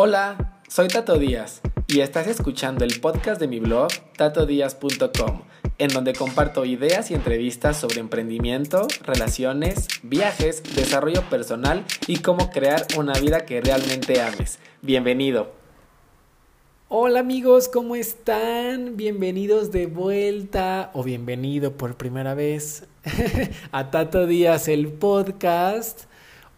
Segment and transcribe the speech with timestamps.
[0.00, 5.42] Hola, soy Tato Díaz y estás escuchando el podcast de mi blog tatodíaz.com,
[5.78, 12.86] en donde comparto ideas y entrevistas sobre emprendimiento, relaciones, viajes, desarrollo personal y cómo crear
[12.96, 14.60] una vida que realmente ames.
[14.82, 15.50] Bienvenido.
[16.86, 18.96] Hola amigos, ¿cómo están?
[18.96, 22.86] Bienvenidos de vuelta o bienvenido por primera vez
[23.72, 26.02] a Tato Díaz el podcast.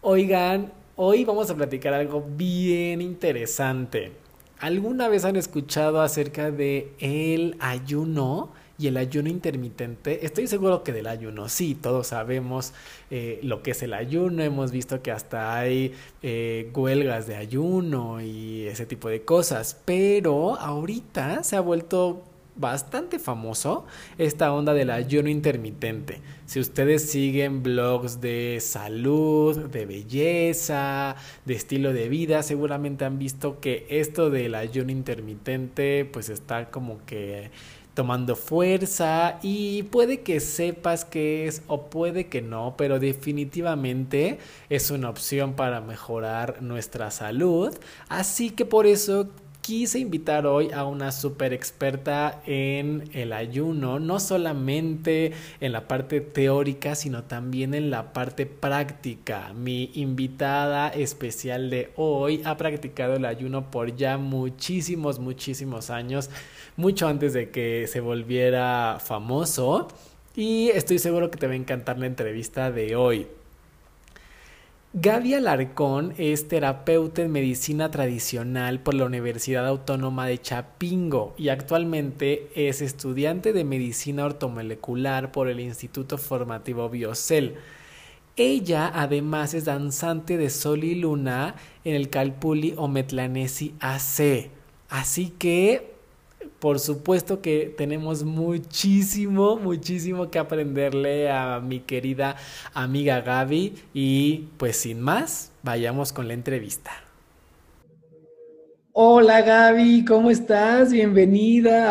[0.01, 0.73] Oigan,
[1.03, 4.11] Hoy vamos a platicar algo bien interesante.
[4.59, 10.23] ¿Alguna vez han escuchado acerca de el ayuno y el ayuno intermitente?
[10.23, 12.73] Estoy seguro que del ayuno, sí, todos sabemos
[13.09, 18.21] eh, lo que es el ayuno, hemos visto que hasta hay eh, huelgas de ayuno
[18.21, 22.21] y ese tipo de cosas, pero ahorita se ha vuelto
[22.61, 23.85] bastante famoso
[24.17, 26.21] esta onda del ayuno intermitente.
[26.45, 31.15] Si ustedes siguen blogs de salud, de belleza,
[31.45, 37.03] de estilo de vida, seguramente han visto que esto del ayuno intermitente pues está como
[37.05, 37.51] que
[37.93, 44.91] tomando fuerza y puede que sepas qué es o puede que no, pero definitivamente es
[44.91, 47.77] una opción para mejorar nuestra salud.
[48.07, 49.29] Así que por eso
[49.61, 56.21] quise invitar hoy a una super experta en el ayuno, no solamente en la parte
[56.21, 59.53] teórica, sino también en la parte práctica.
[59.53, 66.29] Mi invitada especial de hoy ha practicado el ayuno por ya muchísimos, muchísimos años,
[66.75, 69.87] mucho antes de que se volviera famoso.
[70.35, 73.27] Y estoy seguro que te va a encantar la entrevista de hoy.
[74.93, 82.49] Gaby Alarcón es terapeuta en medicina tradicional por la Universidad Autónoma de Chapingo y actualmente
[82.55, 87.55] es estudiante de medicina ortomolecular por el Instituto Formativo Biocel.
[88.35, 94.49] Ella además es danzante de sol y luna en el Calpuli Ometlanesi AC.
[94.89, 95.90] Así que
[96.61, 102.35] por supuesto que tenemos muchísimo, muchísimo que aprenderle a mi querida
[102.75, 106.91] amiga Gaby y pues sin más, vayamos con la entrevista.
[108.93, 110.93] Hola Gaby, ¿cómo estás?
[110.93, 111.87] Bienvenida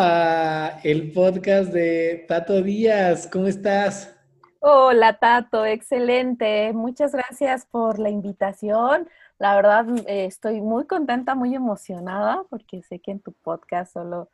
[0.69, 3.27] a el podcast de Tato Díaz.
[3.27, 4.15] ¿Cómo estás?
[4.61, 6.73] Hola Tato, excelente.
[6.75, 9.09] Muchas gracias por la invitación.
[9.41, 14.29] La verdad, eh, estoy muy contenta, muy emocionada porque sé que en tu podcast solo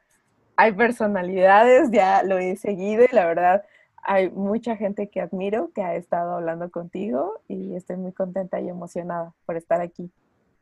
[0.56, 3.64] hay personalidades, ya lo he seguido y la verdad
[4.02, 8.68] hay mucha gente que admiro que ha estado hablando contigo y estoy muy contenta y
[8.68, 10.10] emocionada por estar aquí.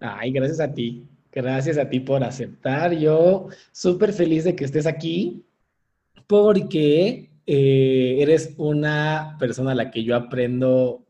[0.01, 1.07] Ay, gracias a ti.
[1.31, 2.93] Gracias a ti por aceptar.
[2.93, 5.45] Yo súper feliz de que estés aquí
[6.27, 11.05] porque eh, eres una persona a la que yo aprendo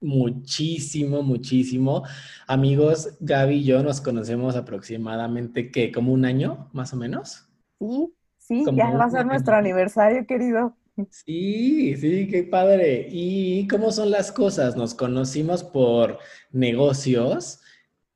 [0.00, 2.04] muchísimo, muchísimo.
[2.46, 5.90] Amigos, Gaby y yo nos conocemos aproximadamente, ¿qué?
[5.90, 7.48] ¿Como un año, más o menos?
[7.78, 8.12] Sí,
[8.50, 10.76] Sí, ya va a ser nuestro aniversario, querido.
[11.08, 13.06] Sí, sí, qué padre.
[13.10, 14.76] ¿Y cómo son las cosas?
[14.76, 16.18] Nos conocimos por
[16.52, 17.60] negocios,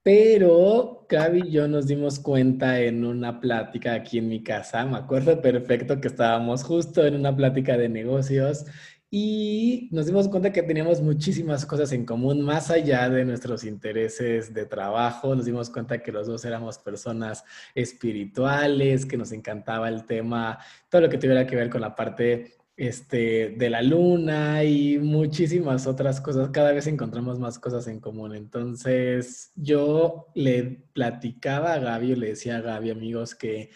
[0.03, 4.85] pero Gaby y yo nos dimos cuenta en una plática aquí en mi casa.
[4.87, 8.67] Me acuerdo perfecto que estábamos justo en una plática de negocios
[9.17, 14.53] y nos dimos cuenta que teníamos muchísimas cosas en común, más allá de nuestros intereses
[14.53, 15.37] de trabajo.
[15.37, 17.45] Nos dimos cuenta que los dos éramos personas
[17.77, 20.59] espirituales, que nos encantaba el tema,
[20.89, 25.87] todo lo que tuviera que ver con la parte este, de la luna y muchísimas
[25.87, 26.51] otras cosas.
[26.51, 28.35] Cada vez encontramos más cosas en común.
[28.35, 33.71] Entonces, yo le platicaba a Gaby, le decía a Gaby, amigos, que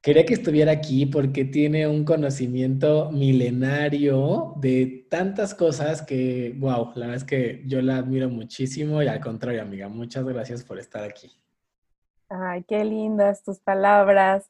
[0.00, 7.06] Quería que estuviera aquí porque tiene un conocimiento milenario de tantas cosas que, wow, la
[7.06, 11.02] verdad es que yo la admiro muchísimo y al contrario, amiga, muchas gracias por estar
[11.02, 11.32] aquí.
[12.28, 14.46] Ay, qué lindas tus palabras.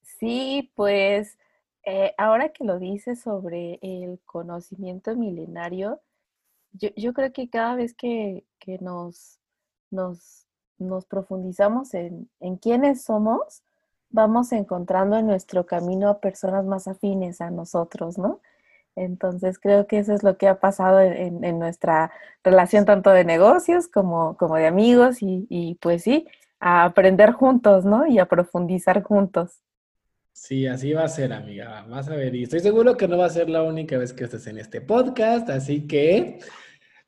[0.00, 1.36] Sí, pues
[1.84, 6.00] eh, ahora que lo dices sobre el conocimiento milenario,
[6.72, 8.44] yo, creo que cada vez que,
[8.80, 9.38] nos,
[9.90, 10.46] nos,
[10.78, 13.62] nos profundizamos en, en quiénes somos,
[14.10, 18.40] vamos encontrando en nuestro camino a personas más afines a nosotros, ¿no?
[18.96, 22.10] Entonces creo que eso es lo que ha pasado en, nuestra
[22.42, 26.26] relación tanto de negocios como, como de amigos y, y, pues sí,
[26.60, 28.06] a aprender juntos, ¿no?
[28.06, 29.60] Y a profundizar juntos.
[30.32, 31.84] Sí, así va a ser, amiga.
[31.88, 32.34] Vas a ver.
[32.34, 34.80] Y estoy seguro que no va a ser la única vez que estés en este
[34.80, 35.48] podcast.
[35.50, 36.40] Así que,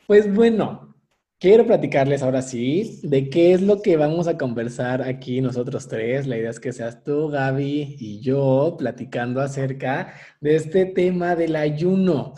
[0.06, 0.94] pues bueno,
[1.40, 6.26] Quiero platicarles ahora sí de qué es lo que vamos a conversar aquí nosotros tres.
[6.26, 11.54] La idea es que seas tú, Gaby, y yo platicando acerca de este tema del
[11.54, 12.34] ayuno.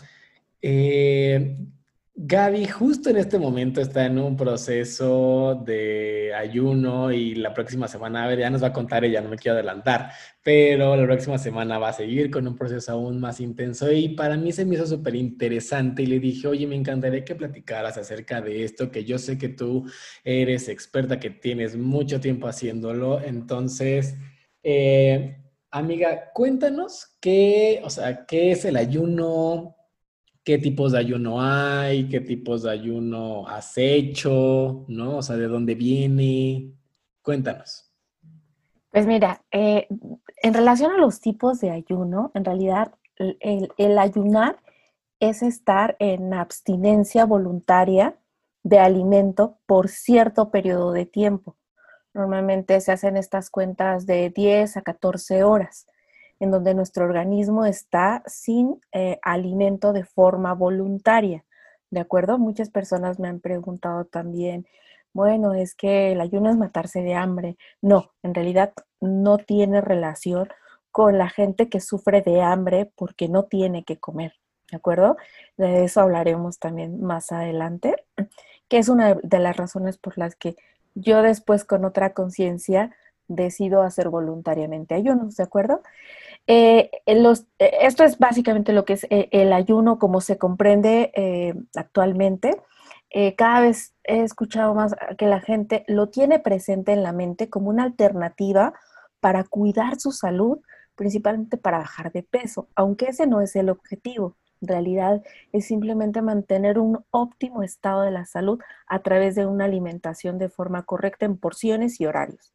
[0.61, 1.57] Eh,
[2.13, 8.25] Gaby justo en este momento está en un proceso de ayuno y la próxima semana,
[8.25, 10.11] a ver, ya nos va a contar ella, no me quiero adelantar,
[10.43, 14.35] pero la próxima semana va a seguir con un proceso aún más intenso y para
[14.35, 18.41] mí se me hizo súper interesante y le dije, oye, me encantaría que platicaras acerca
[18.41, 19.85] de esto, que yo sé que tú
[20.25, 24.15] eres experta, que tienes mucho tiempo haciéndolo, entonces...
[24.63, 25.37] Eh,
[25.71, 29.77] amiga, cuéntanos qué, o sea, qué es el ayuno,
[30.43, 35.17] qué tipos de ayuno hay, qué tipos de ayuno has hecho, ¿no?
[35.17, 36.73] O sea, de dónde viene.
[37.21, 37.91] Cuéntanos.
[38.91, 39.87] Pues mira, eh,
[40.43, 44.57] en relación a los tipos de ayuno, en realidad el, ayunar
[45.19, 48.17] es estar en abstinencia voluntaria
[48.63, 51.55] de alimento por cierto periodo de tiempo.
[52.13, 55.85] Normalmente se hacen estas cuentas de 10 a 14 horas
[56.41, 61.45] en donde nuestro organismo está sin eh, alimento de forma voluntaria.
[61.91, 62.39] ¿De acuerdo?
[62.39, 64.65] Muchas personas me han preguntado también,
[65.13, 67.57] bueno, es que el ayuno es matarse de hambre.
[67.79, 70.49] No, en realidad no tiene relación
[70.89, 74.33] con la gente que sufre de hambre porque no tiene que comer.
[74.71, 75.17] ¿De acuerdo?
[75.57, 77.97] De eso hablaremos también más adelante,
[78.67, 80.55] que es una de las razones por las que
[80.95, 82.95] yo después con otra conciencia
[83.35, 85.81] decido hacer voluntariamente ayunos, ¿de acuerdo?
[86.47, 91.11] Eh, los, eh, esto es básicamente lo que es eh, el ayuno como se comprende
[91.75, 92.61] actualmente.
[93.37, 97.69] cada vez he escuchado más que la gente lo tiene presente en la mente como
[97.69, 98.73] una alternativa
[99.19, 100.59] para cuidar su salud,
[100.95, 104.37] principalmente para bajar de peso, aunque ese no es el objetivo.
[104.61, 109.65] En realidad es simplemente mantener un óptimo estado de la salud a través de una
[109.65, 112.53] alimentación de forma correcta en porciones y horarios.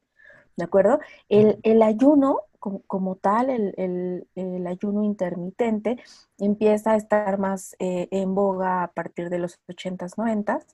[0.56, 1.00] ¿De acuerdo?
[1.28, 5.98] El, ayuno como, tal, el, ayuno intermitente,
[6.38, 10.64] empieza a estar más eh, en boga a partir de los 80s, 90s,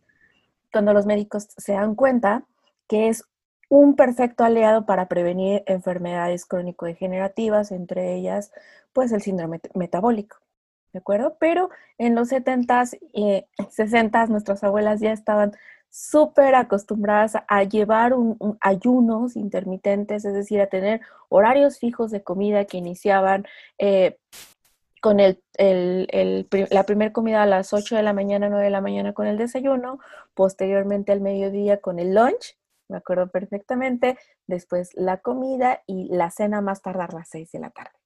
[0.72, 2.44] cuando los médicos se dan cuenta
[2.88, 3.24] que es
[3.68, 8.52] un perfecto aliado para prevenir enfermedades crónico-degenerativas, entre ellas,
[8.92, 10.36] pues el síndrome metabólico.
[10.92, 11.36] ¿De acuerdo?
[11.40, 15.52] Pero en los 70s, y 60s, nuestras abuelas ya estaban
[15.92, 22.64] súper acostumbradas a llevar un, ayunos intermitentes, es decir, a tener horarios fijos de comida
[22.64, 23.44] que iniciaban
[23.76, 24.16] eh,
[25.02, 25.42] con el,
[26.70, 29.36] la primera comida a las 8 de la mañana, 9 de la mañana con el
[29.36, 29.98] desayuno,
[30.32, 32.56] posteriormente al mediodía con el lunch,
[32.88, 34.16] me acuerdo perfectamente,
[34.46, 37.98] después la comida y la cena más tardar las 6 de la tarde.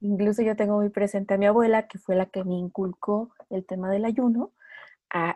[0.00, 3.64] Incluso yo tengo muy presente a mi abuela, que fue la que me inculcó el
[3.64, 4.50] tema del ayuno,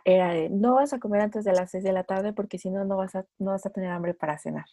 [0.05, 2.71] era de no vas a comer antes de las 6 de la tarde porque si
[2.71, 4.67] no, no vas, a, no vas a tener hambre para cenar.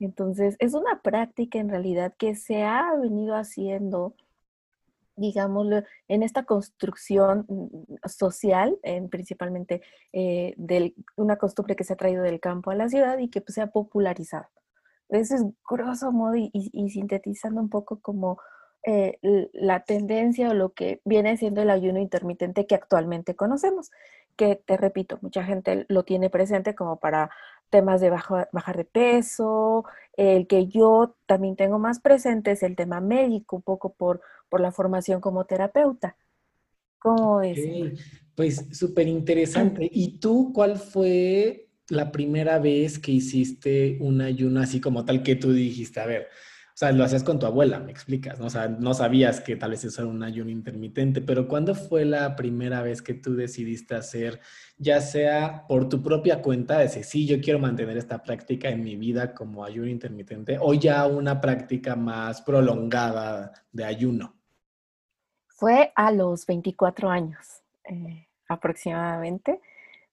[0.00, 4.14] Entonces, es una práctica en realidad que se ha venido haciendo,
[5.16, 9.82] digámoslo, en esta construcción mm, social, en, principalmente
[10.12, 13.40] eh, de una costumbre que se ha traído del campo a la ciudad y que
[13.40, 14.46] pues, se ha popularizado.
[15.08, 18.38] Ese es grosso modo y sintetizando un poco como
[18.84, 19.18] eh,
[19.52, 23.90] la tendencia o lo que viene siendo el ayuno intermitente que actualmente conocemos,
[24.36, 27.30] que te repito, mucha gente lo tiene presente como para
[27.70, 29.84] temas de bajar de peso,
[30.16, 34.60] el que yo también tengo más presente es el tema médico, un poco por, por
[34.60, 36.16] la formación como terapeuta.
[36.98, 37.58] ¿Cómo es?
[38.34, 39.88] Pues súper interesante.
[39.90, 45.36] ¿Y tú cuál fue la primera vez que hiciste un ayuno así como tal que
[45.36, 46.28] tú dijiste, a ver,
[46.72, 48.94] o sea, lo hacías con tu abuela, me explicas, ¿no?
[48.94, 53.02] Sabías que tal vez eso era un ayuno intermitente, pero ¿cuándo fue la primera vez
[53.02, 54.40] que tú decidiste hacer,
[54.78, 58.96] ya sea por tu propia cuenta, decir, sí, yo quiero mantener esta práctica en mi
[58.96, 64.34] vida como ayuno intermitente, o ya una práctica más prolongada de ayuno?
[65.48, 69.60] Fue a los 24 años eh, aproximadamente.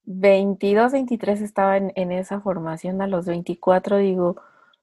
[0.03, 4.35] 22, 23 estaba en, en esa formación, a los 24 digo,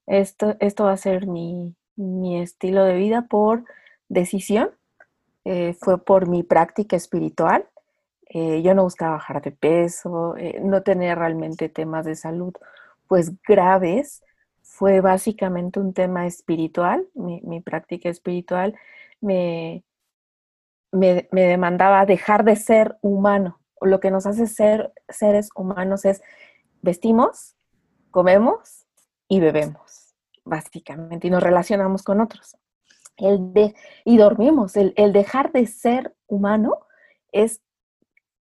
[0.07, 1.75] esto, esto va a ser mi,
[2.41, 3.65] estilo de vida por
[4.09, 4.71] decisión,
[5.45, 7.67] eh, fue por mi práctica espiritual.
[8.29, 12.53] Eh, yo no buscaba bajar de peso, eh, no tenía realmente temas de salud
[13.07, 14.23] pues graves,
[14.63, 18.75] fue básicamente un tema espiritual, mi, práctica espiritual
[19.21, 19.85] me,
[20.91, 23.61] me, me, demandaba dejar de ser humano.
[23.81, 26.21] Lo que nos hace ser seres humanos es
[26.83, 27.55] vestimos,
[28.11, 28.87] comemos,
[29.29, 29.86] y bebemos,
[30.47, 32.57] básicamente, y nos relacionamos con otros.
[33.17, 33.75] El de,
[34.05, 34.77] y dormimos.
[34.77, 36.87] El, dejar de ser humano
[37.33, 37.61] es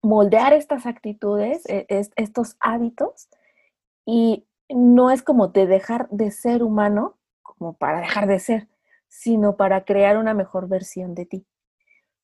[0.03, 3.29] moldear estas actitudes, e, estos hábitos,
[4.07, 8.69] y no es como de dejar de ser humano, como para dejar de ser,
[9.09, 11.47] sino para crear una mejor versión de ti.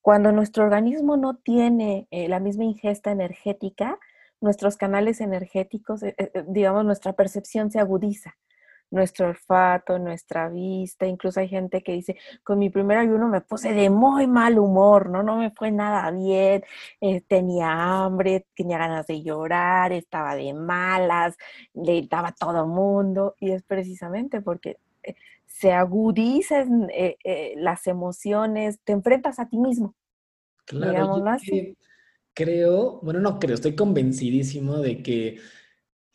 [0.00, 3.99] cuando nuestro organismo no tiene eh, la misma ingesta energética,
[4.40, 8.37] nuestros canales energéticos, eh, eh, digamos, nuestra percepción se agudiza
[8.90, 11.07] nuestro olfato, nuestra vista.
[11.07, 15.11] Incluso hay gente que dice, con mi primer ayuno me puse de muy mal humor,
[15.11, 15.23] ¿no?
[15.23, 16.62] No me fue nada bien,
[17.00, 21.37] eh, tenía hambre, tenía ganas de llorar, estaba de malas,
[21.75, 23.35] le daba a todo mundo.
[23.40, 25.14] Y es precisamente porque eh,
[25.47, 29.95] se agudizan eh, las emociones, te enfrentas a ti mismo.
[30.64, 31.23] Claro,
[32.37, 35.38] creo, bueno, no creo, estoy convencidísimo de que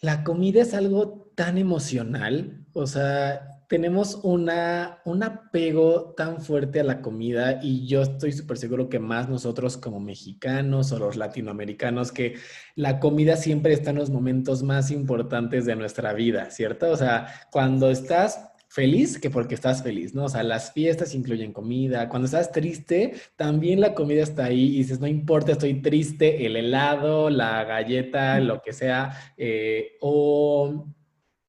[0.02, 6.84] la comida es algo tan emocional, o sea, tenemos una, un apego tan fuerte a
[6.84, 12.12] la comida y yo estoy súper seguro que más nosotros como mexicanos o los latinoamericanos,
[12.12, 12.36] que
[12.76, 16.92] la comida siempre está en los momentos más importantes de nuestra vida, ¿cierto?
[16.92, 20.26] O sea, cuando estás feliz que porque estás feliz, ¿no?
[20.26, 22.08] O sea, las fiestas incluyen comida.
[22.08, 26.56] Cuando estás triste, también la comida está ahí y dices, no importa, estoy triste, el
[26.56, 30.86] helado, la galleta, lo que sea, eh, o...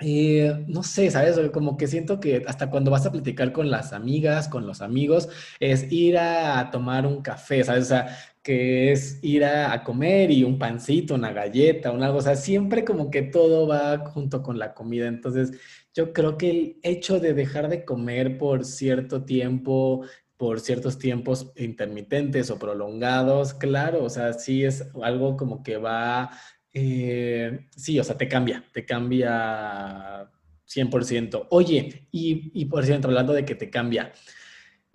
[0.05, 1.39] Eh, no sé, ¿sabes?
[1.53, 5.29] Como que siento que hasta cuando vas a platicar con las amigas, con los amigos,
[5.61, 7.85] es ir a, tomar un café, ¿sabes?
[7.85, 12.19] O sea, que es ir a, a, comer y un pancito, una galleta, un algo,
[12.19, 15.07] o sea, siempre como que todo va junto con la comida.
[15.07, 15.53] Entonces,
[15.95, 20.05] yo creo que el hecho de dejar de comer por cierto tiempo,
[20.37, 26.31] por ciertos tiempos intermitentes o prolongados, claro, o sea, sí es algo como que va,
[26.73, 30.31] eh, sí, o sea, te cambia, te cambia
[30.67, 31.47] 100%.
[31.51, 34.13] Oye, y, y por cierto, hablando de que te cambia,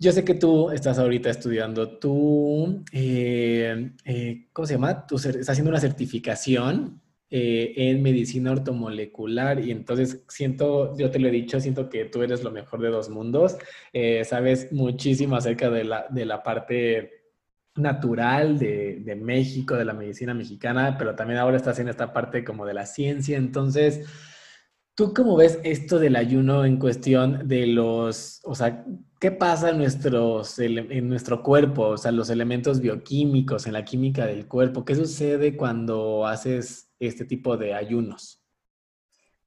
[0.00, 5.06] yo sé que tú estás ahorita estudiando, tú, eh, eh, ¿cómo se llama?
[5.06, 7.00] Tú estás haciendo una certificación
[7.30, 12.22] eh, en medicina ortomolecular y entonces siento, yo te lo he dicho, siento que tú
[12.22, 13.58] eres lo mejor de dos mundos,
[13.92, 17.12] eh, sabes muchísimo acerca de la, de la parte
[17.74, 22.44] natural de, de, México, de la medicina mexicana, pero también ahora estás en esta parte
[22.44, 24.06] como de la ciencia, entonces...
[24.94, 28.84] ¿Tú cómo ves esto del ayuno en cuestión de los, o sea,
[29.20, 34.26] qué pasa en, nuestros, en nuestro cuerpo, o sea, los elementos bioquímicos, en la química
[34.26, 34.84] del cuerpo?
[34.84, 38.42] ¿Qué sucede cuando haces este tipo de ayunos?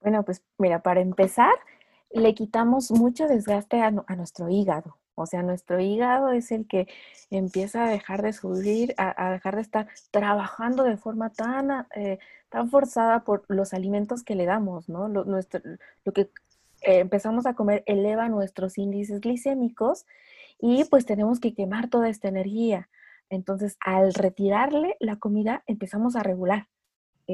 [0.01, 1.53] Bueno, pues mira, para empezar,
[2.09, 4.97] le quitamos mucho desgaste a, nuestro hígado.
[5.15, 6.87] O sea, nuestro hígado es el que
[7.29, 12.17] empieza a dejar de subir, a, dejar de estar trabajando de forma tan, eh,
[12.49, 15.07] tan forzada por los alimentos que le damos, ¿no?
[15.09, 20.05] Lo, lo que eh, empezamos a comer eleva nuestros índices glicémicos
[20.59, 22.89] y pues tenemos que quemar toda esta energía.
[23.29, 26.67] Entonces, al retirarle la comida, empezamos a regular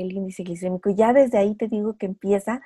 [0.02, 0.90] el índice glicémico.
[0.90, 2.62] Ya desde ahí te digo que empieza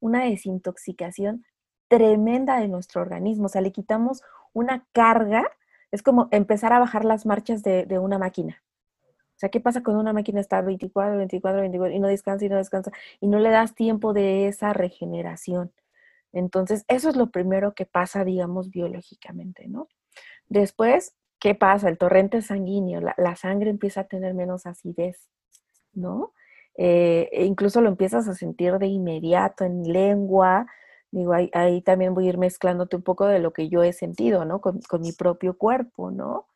[0.00, 1.44] una desintoxicación
[1.88, 3.46] tremenda de nuestro organismo.
[3.46, 4.22] O sea, le quitamos
[4.52, 5.44] una carga,
[5.90, 8.62] es como empezar a bajar las marchas de, una máquina.
[9.02, 12.48] O sea, ¿qué pasa cuando una máquina está 24, 24, 24 y no descansa y
[12.48, 15.72] no descansa y no le das tiempo de esa regeneración?
[16.32, 19.88] Entonces, eso es lo primero que pasa, digamos, biológicamente, ¿no?
[20.48, 21.88] Después, ¿qué pasa?
[21.88, 25.28] El torrente sanguíneo, la sangre empieza a tener menos acidez,
[25.92, 26.32] ¿no?
[26.76, 30.66] Eh, e incluso lo empiezas a sentir de inmediato en lengua.
[31.10, 34.44] Digo, ahí, también voy a ir mezclándote un poco de lo que yo he sentido,
[34.44, 34.60] ¿no?
[34.60, 36.46] Con, mi propio cuerpo, ¿no?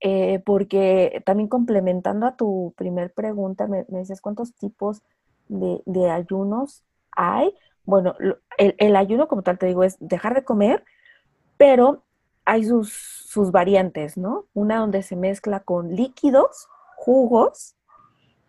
[0.00, 5.02] Eh, porque también complementando a tu primer pregunta, me, me decías cuántos tipos
[5.48, 7.54] de, ayunos hay.
[7.84, 8.14] Bueno,
[8.58, 10.84] el, el, ayuno como tal te digo es dejar de comer,
[11.56, 12.02] pero
[12.44, 14.46] hay sus, sus variantes, ¿no?
[14.54, 17.75] Una donde se mezcla con líquidos, jugos,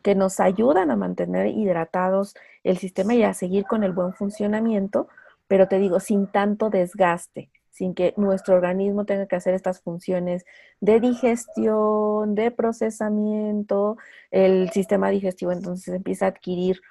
[0.01, 5.07] que nos ayudan a mantener hidratados el sistema y a seguir con el buen funcionamiento,
[5.47, 10.45] pero te digo, sin tanto desgaste, sin que nuestro organismo tenga que hacer estas funciones
[10.81, 13.97] de digestión, de procesamiento,
[14.31, 16.81] el sistema digestivo entonces empieza a adquirir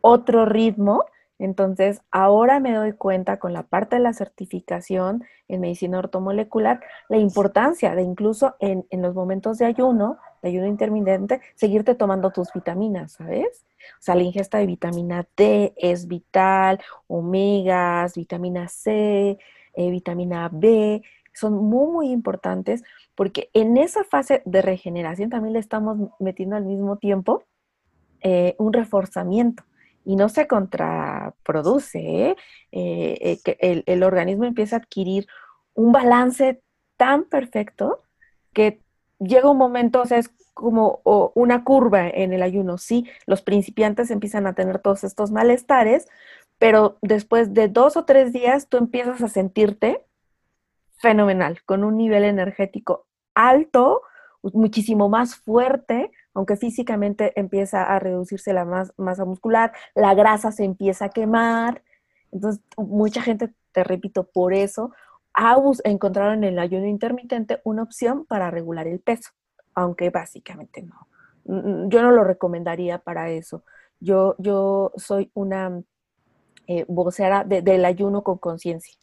[0.00, 1.04] otro ritmo.
[1.38, 7.16] Entonces, ahora me doy cuenta con la parte de la certificación en medicina ortomolecular, la
[7.16, 13.12] importancia de incluso en, los momentos de ayuno, de ayuno intermitente, seguirte tomando tus vitaminas,
[13.12, 13.64] ¿sabes?
[13.98, 19.38] O sea, la ingesta de vitamina D es vital, omegas, vitamina C,
[19.74, 22.82] eh, vitamina B, son muy, muy importantes
[23.14, 27.44] porque en esa fase de regeneración también le estamos metiendo al mismo tiempo
[28.22, 29.64] eh, un reforzamiento
[30.04, 32.36] y no se contraproduce, ¿eh?
[32.72, 35.26] Eh, el, organismo empieza a adquirir
[35.74, 36.62] un balance
[36.96, 38.02] tan perfecto
[38.52, 38.80] que
[39.20, 41.00] llega un momento, o sea, es como
[41.34, 46.08] una curva en el ayuno, sí, los principiantes empiezan a tener todos estos malestares,
[46.58, 50.04] pero después de dos o tres días tú empiezas a sentirte
[50.98, 54.02] fenomenal, con un nivel energético alto,
[54.42, 58.64] muchísimo más fuerte, aunque físicamente empieza a reducirse la
[58.96, 61.82] masa muscular, la grasa se empieza a quemar.
[62.32, 64.92] Entonces, mucha gente, te repito, por eso
[65.84, 69.30] encontraron en el ayuno intermitente una opción para regular el peso,
[69.74, 71.08] aunque básicamente no.
[71.88, 73.64] Yo no lo recomendaría para eso.
[73.98, 75.82] Yo, yo soy una
[76.66, 78.94] eh, vocera del ayuno con conciencia.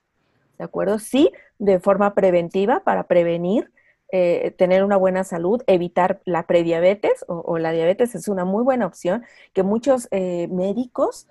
[0.57, 0.99] ¿De acuerdo?
[0.99, 3.71] Sí, de forma preventiva, para prevenir,
[4.09, 8.85] eh, tener una buena salud, evitar la prediabetes o, la diabetes es una muy buena
[8.85, 11.27] opción que muchos eh, médicos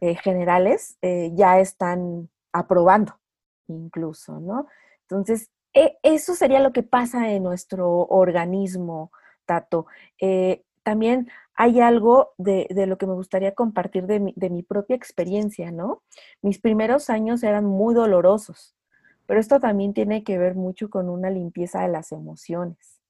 [0.00, 3.18] eh, generales ya están aprobando
[3.70, 4.66] incluso, ¿no?
[5.02, 9.12] Entonces, e, eso sería lo que pasa en nuestro organismo,
[9.46, 9.86] Tato.
[10.82, 15.70] también hay algo de, lo que me gustaría compartir de mi, de mi propia experiencia,
[15.72, 16.02] ¿no?
[16.42, 18.76] Mis primeros años eran muy dolorosos
[19.30, 23.00] pero esto también tiene que ver mucho con una limpieza de las emociones,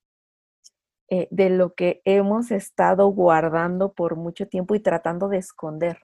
[1.08, 6.02] eh, de lo que hemos estado guardando por mucho tiempo y tratando de esconder.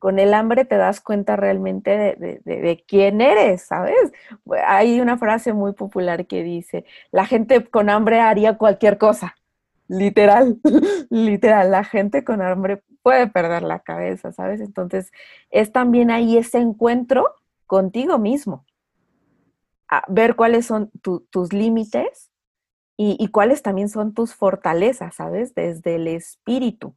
[0.00, 4.12] Con el hambre te das cuenta realmente de, quién eres, ¿sabes?
[4.66, 9.36] Hay una frase muy popular que dice, la gente con hambre haría cualquier cosa.
[9.86, 10.58] Literal,
[11.10, 14.60] literal, la gente con hambre puede perder la cabeza, ¿sabes?
[14.60, 15.12] Entonces,
[15.50, 18.64] es también ahí ese encuentro contigo mismo
[20.08, 20.90] ver cuáles son
[21.30, 22.30] tus límites
[22.96, 25.54] y, cuáles también son tus fortalezas, ¿sabes?
[25.54, 26.94] Desde el espíritu.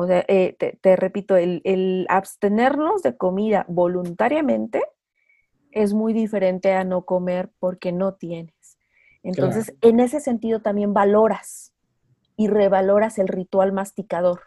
[0.00, 4.80] O sea, eh, te, repito, el, abstenernos de comida voluntariamente
[5.72, 8.78] es muy diferente a no comer porque no tienes.
[9.24, 11.72] Entonces, en ese sentido también valoras
[12.36, 14.42] y revaloras el ritual masticador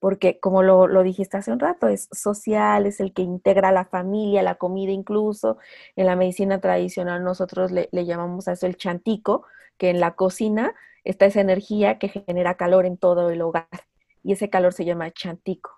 [0.00, 3.86] porque como lo, dijiste hace un rato, es social, es el que integra a la
[3.86, 5.56] familia, la comida incluso.
[5.96, 9.46] En la medicina tradicional nosotros le, llamamos a eso el chantico,
[9.78, 13.87] que en la cocina está esa energía que genera calor en todo el hogar.
[14.22, 15.70] Y ese calor se llama chantico,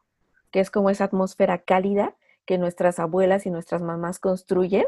[0.50, 2.16] que es como esa atmósfera cálida
[2.46, 4.86] que nuestras abuelas y nuestras mamás construyen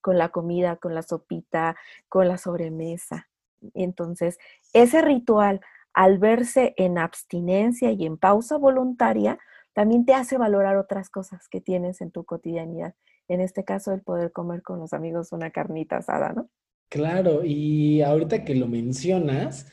[0.00, 1.76] con la comida, con la sopita,
[2.08, 3.28] con la sobremesa.
[3.72, 4.38] Entonces,
[4.72, 5.60] ese ritual
[5.94, 9.38] al verse en abstinencia y en pausa voluntaria,
[9.72, 12.94] también te hace valorar otras cosas que tienes en tu cotidianidad.
[13.28, 16.48] En este caso, el poder comer con los amigos una carnita asada, ¿no?
[16.90, 19.68] Claro, y ahorita que lo mencionas,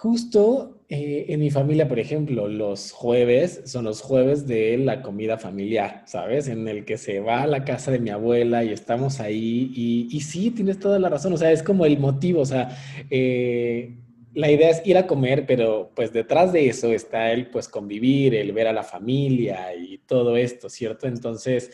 [0.00, 5.36] justo eh, en mi familia, por ejemplo, los jueves son los jueves de la comida
[5.36, 6.48] familiar, ¿sabes?
[6.48, 9.70] En el que se va a la casa de mi abuela y estamos ahí.
[9.74, 12.74] Y, y sí, tienes toda la razón, o sea, es como el motivo, o sea,
[13.10, 13.98] eh,
[14.32, 18.34] la idea es ir a comer, pero pues detrás de eso está el pues convivir,
[18.34, 21.08] el ver a la familia y todo esto, ¿cierto?
[21.08, 21.72] Entonces,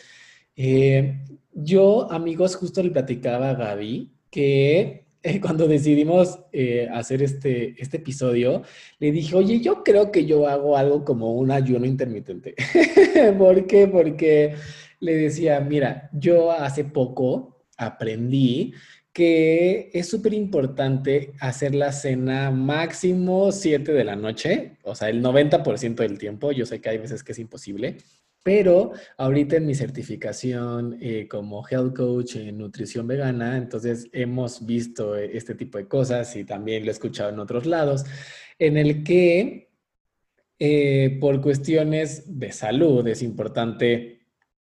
[0.57, 1.21] eh,
[1.53, 7.97] yo, amigos, justo le platicaba a Gaby que eh, cuando decidimos eh, hacer este, este
[7.97, 8.63] episodio,
[8.99, 12.55] le dije, oye, yo creo que yo hago algo como un ayuno intermitente.
[13.37, 13.87] ¿Por qué?
[13.87, 14.55] Porque
[14.99, 18.73] le decía, mira, yo hace poco aprendí
[19.13, 25.23] que es súper importante hacer la cena máximo 7 de la noche, o sea, el
[25.23, 26.51] 90% del tiempo.
[26.51, 27.97] Yo sé que hay veces que es imposible,
[28.47, 35.17] pero ahorita en mi certificación eh, como health coach en nutrición vegana, entonces hemos visto
[35.17, 38.05] este tipo de cosas y también lo he escuchado en otros lados,
[38.57, 39.69] en el que
[40.59, 44.16] eh, por cuestiones de salud es importante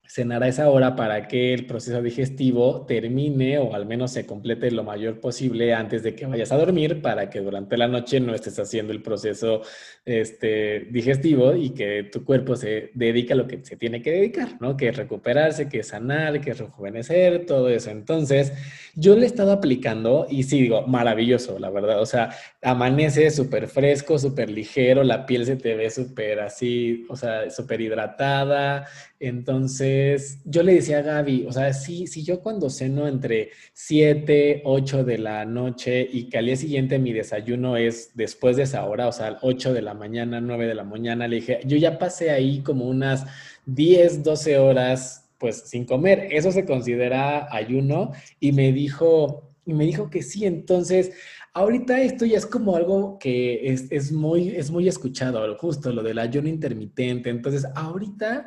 [0.09, 4.71] cenar a esa hora para que el proceso digestivo termine o al menos se complete
[4.71, 8.35] lo mayor posible antes de que vayas a dormir para que durante la noche no
[8.35, 9.63] estés haciendo el proceso
[10.05, 14.57] este, digestivo y que tu cuerpo se dedique a lo que se tiene que dedicar,
[14.61, 14.77] ¿no?
[14.77, 17.91] Que es recuperarse, que es sanar, que es rejuvenecer, todo eso.
[17.91, 18.53] Entonces,
[18.95, 22.01] yo le he estado aplicando y sí, digo, maravilloso, la verdad.
[22.01, 22.31] O sea,
[22.63, 27.81] amanece súper fresco, súper ligero, la piel se te ve súper así, o sea, súper
[27.81, 28.87] hidratada.
[29.19, 34.63] Entonces, yo le decía a Gaby, o sea, si, si yo cuando ceno entre 7,
[34.65, 38.85] 8 de la noche y que al día siguiente mi desayuno es después de esa
[38.85, 41.99] hora, o sea, 8 de la mañana, 9 de la mañana, le dije, yo ya
[41.99, 43.27] pasé ahí como unas
[43.67, 46.29] 10, 12 horas pues sin comer.
[46.31, 50.47] Eso se considera ayuno y me dijo, y me dijo que sí.
[50.47, 51.13] Entonces,
[51.53, 56.03] ahorita esto ya es como algo que es, es, muy, es muy escuchado, justo lo
[56.03, 57.31] del ayuno intermitente.
[57.31, 58.47] Entonces, ahorita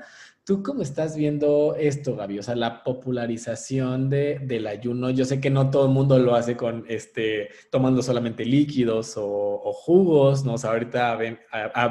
[0.49, 2.39] ¿Tú cómo estás viendo esto, Gaby?
[2.39, 5.11] O sea, la popularización de, del ayuno.
[5.11, 9.71] Yo sé que no todo el mundo lo hace con, este, tomando solamente líquidos o,
[9.71, 10.55] jugos, ¿no?
[10.55, 11.19] Ahorita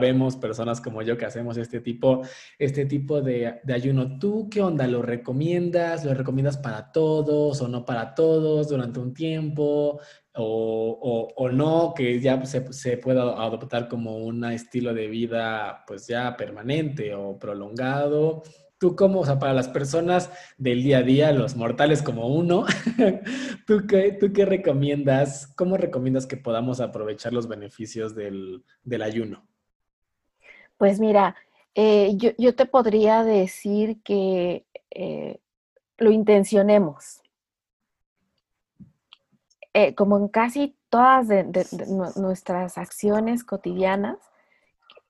[0.01, 2.23] vemos personas como yo que hacemos este tipo,
[2.59, 4.19] este tipo de, de, ayuno.
[4.19, 4.89] ¿Tú qué onda?
[4.89, 6.05] ¿Lo recomiendas?
[6.05, 10.01] ¿Lo recomiendas para todos o no para todos durante un tiempo?
[10.35, 16.07] O, o, no, que ya se, se, pueda adoptar como un estilo de vida pues
[16.07, 18.43] ya permanente o prolongado.
[18.79, 22.65] Tú como, o sea, para las personas del día a día, los mortales como uno,
[23.67, 25.49] ¿tú qué, ¿tú qué recomiendas?
[25.57, 29.49] ¿Cómo recomiendas que podamos aprovechar los beneficios del, del ayuno?
[30.77, 31.35] Pues mira,
[31.75, 35.41] eh, yo, yo, te podría decir que eh,
[35.99, 37.21] lo intencionemos.
[39.81, 41.29] Eh, como en casi todas
[42.17, 44.19] nuestras acciones cotidianas,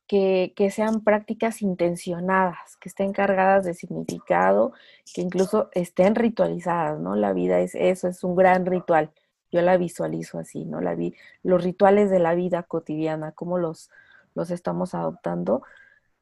[0.06, 4.74] que, sean prácticas intencionadas, que estén cargadas de significado,
[5.14, 7.16] que incluso estén ritualizadas, ¿no?
[7.16, 9.10] La vida es eso, es un gran ritual.
[9.50, 10.82] Yo la visualizo así, ¿no?
[10.82, 13.90] La vi, los rituales de la vida cotidiana, cómo los,
[14.34, 15.62] los estamos adoptando.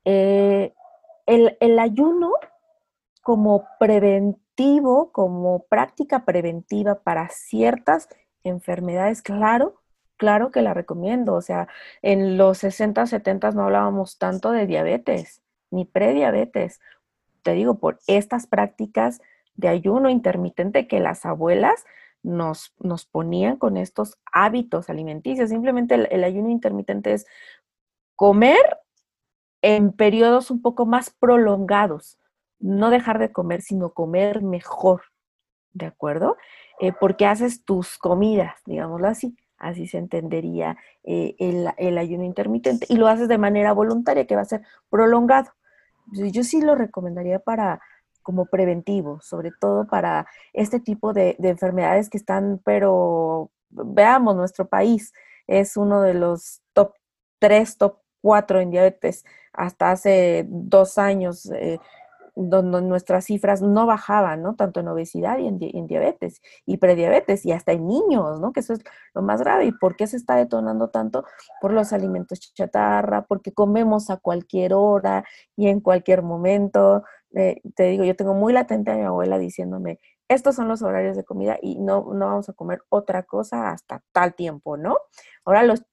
[0.04, 0.72] Eh,
[1.26, 2.30] el, el ayuno
[3.24, 8.09] como preventivo, como práctica preventiva para ciertas
[8.46, 9.82] enfermedades, claro,
[10.16, 11.35] claro que la recomiendo.
[11.35, 11.68] O sea,
[12.02, 16.80] en los 60, 70 no hablábamos tanto de diabetes, ni prediabetes.
[17.42, 19.20] Te digo, por estas prácticas
[19.54, 21.85] de ayuno intermitente que las abuelas
[22.22, 25.50] nos, nos ponían con estos hábitos alimenticios.
[25.50, 27.26] Simplemente el ayuno intermitente es
[28.16, 28.78] comer
[29.62, 32.18] en periodos un poco más prolongados.
[32.59, 35.02] No dejar de comer, sino comer mejor.
[35.72, 36.37] ¿De acuerdo?
[36.80, 39.36] Eh, porque haces tus comidas, digámoslo así.
[39.58, 42.86] Así se entendería eh, el, ayuno intermitente.
[42.88, 45.52] Y lo haces de manera voluntaria, que va a ser prolongado.
[46.12, 47.80] Yo sí lo recomendaría para
[48.22, 54.68] como preventivo, sobre todo para este tipo de, de enfermedades que están, pero veamos, nuestro
[54.68, 55.12] país
[55.46, 56.92] es uno de los top
[57.38, 59.24] 3, top 4 en diabetes.
[59.52, 61.78] Hasta hace dos años eh,
[62.37, 64.55] donde nuestras cifras no bajaban, ¿no?
[64.55, 68.53] Tanto en obesidad y en, diabetes y prediabetes y hasta en niños, ¿no?
[68.53, 68.81] Que eso es
[69.14, 69.64] lo más grave.
[69.64, 71.25] ¿Y por qué se está detonando tanto?
[71.62, 75.25] Por los alimentos chatarra, porque comemos a cualquier hora
[75.57, 77.05] y en cualquier momento.
[77.35, 81.16] Eh, te digo, yo tengo muy latente a mi abuela diciéndome, estos son los horarios
[81.16, 84.96] de comida y no, no vamos a comer otra cosa hasta tal tiempo, ¿no?
[85.44, 85.84] Ahora los,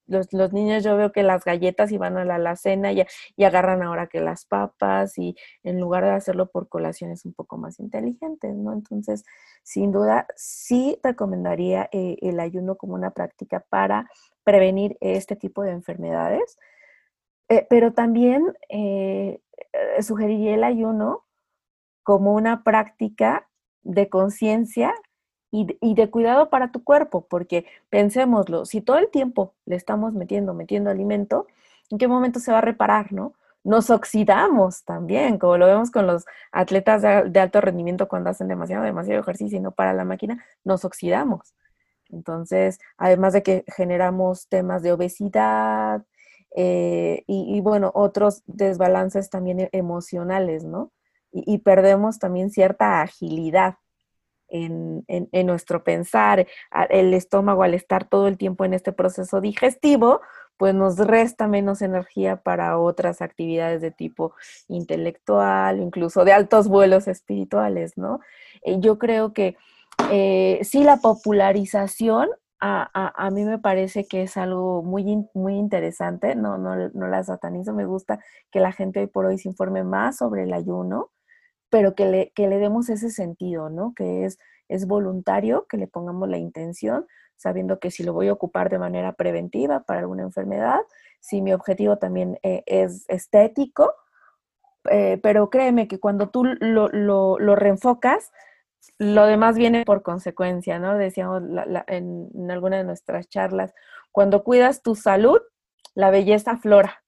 [0.53, 3.03] niños yo veo que las galletas y van a la alacena y,
[3.35, 7.57] y, agarran ahora que las papas y en lugar de hacerlo por colaciones un poco
[7.57, 8.73] más inteligentes, ¿no?
[8.73, 9.23] Entonces,
[9.61, 14.09] sin duda, sí recomendaría eh, el ayuno como una práctica para
[14.43, 16.57] prevenir este tipo de enfermedades,
[17.49, 19.41] eh, pero también eh,
[20.01, 21.25] sugeriría el ayuno
[22.03, 23.47] como una práctica
[23.83, 24.93] de conciencia
[25.51, 30.55] y, de cuidado para tu cuerpo, porque pensémoslo, si todo el tiempo le estamos metiendo,
[30.55, 31.45] metiendo alimento,
[31.91, 33.33] ¿en qué momento se va a reparar, no?
[33.63, 38.83] Nos oxidamos también, como lo vemos con los atletas de, alto rendimiento cuando hacen demasiado,
[38.83, 41.53] demasiado ejercicio y no para la máquina, nos oxidamos.
[42.09, 46.03] Entonces, además de que generamos temas de obesidad
[46.55, 50.91] eh, y, bueno, otros desbalances también emocionales, ¿no?
[51.33, 53.75] Y, perdemos también cierta agilidad
[54.47, 55.03] en,
[55.45, 56.47] nuestro pensar.
[56.89, 60.21] El estómago al estar todo el tiempo en este proceso digestivo,
[60.57, 64.35] pues nos resta menos energía para otras actividades de tipo
[64.67, 68.19] intelectual, incluso de altos vuelos espirituales, ¿no?
[68.61, 69.57] Eh, yo creo que
[70.11, 72.29] eh, sí la popularización
[72.65, 77.73] a, mí me parece que es algo muy, muy interesante, no, no, no la satanizo,
[77.73, 78.19] me gusta
[78.51, 81.11] que la gente hoy por hoy se informe más sobre el ayuno,
[81.73, 83.95] pero que le, que le demos ese sentido, ¿no?
[83.95, 84.37] Que es,
[84.69, 88.77] es voluntario, que le pongamos la intención, sabiendo que si lo voy a ocupar de
[88.77, 90.81] manera preventiva para alguna enfermedad,
[91.19, 93.91] si mi objetivo también eh, es estético,
[94.91, 98.31] eh, pero créeme que cuando tú lo, lo, lo, reenfocas,
[98.99, 100.95] lo demás viene por consecuencia, ¿no?
[100.95, 101.41] Decíamos
[101.87, 103.73] en, en alguna de nuestras charlas,
[104.11, 105.41] cuando cuidas tu salud,
[105.95, 107.03] la belleza flora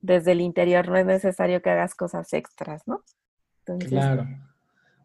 [0.00, 3.04] desde el interior, no es necesario que hagas cosas extras, ¿no?
[3.64, 4.26] Claro.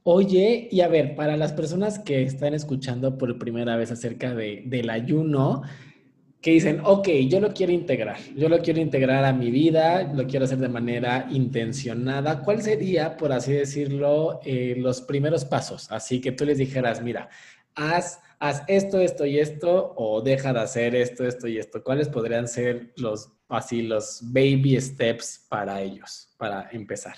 [0.03, 4.63] Oye, y a ver, para las personas que están escuchando por primera vez acerca de,
[4.65, 5.63] del ayuno,
[6.45, 10.27] que dicen, ok, yo lo quiero integrar, yo lo quiero integrar a mi vida, lo
[10.27, 15.91] quiero hacer de manera intencionada, ¿cuál sería, por así decirlo, eh, los primeros pasos?
[15.91, 17.29] Así que tú les dijeras, mira,
[17.73, 21.83] haz, haz esto, esto y esto, o deja de hacer esto, esto y esto.
[21.83, 27.15] ¿Cuáles podrían ser los, así, los baby steps para ellos, para empezar?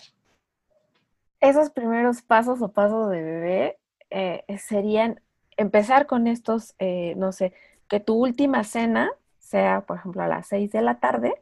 [1.39, 5.21] Esos primeros pasos o pasos de bebé eh, serían
[5.58, 7.54] empezar con estos, eh, no sé,
[7.88, 11.34] que tu última cena sea, por ejemplo, a las 6 de la tarde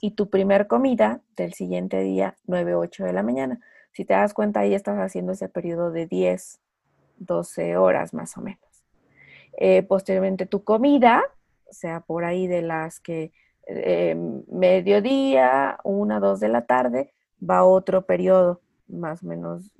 [0.00, 3.60] y tu primer comida del siguiente día, 9, 8 de la mañana.
[3.92, 6.60] Si te das cuenta, ahí estás haciendo ese periodo de 10,
[7.18, 8.60] 12 horas más o menos.
[9.60, 11.22] eh, posteriormente tu comida,
[11.70, 13.32] sea, por ahí de las que
[13.66, 14.14] eh,
[14.50, 19.70] mediodía, una, dos de la tarde, va otro periodo, más o menos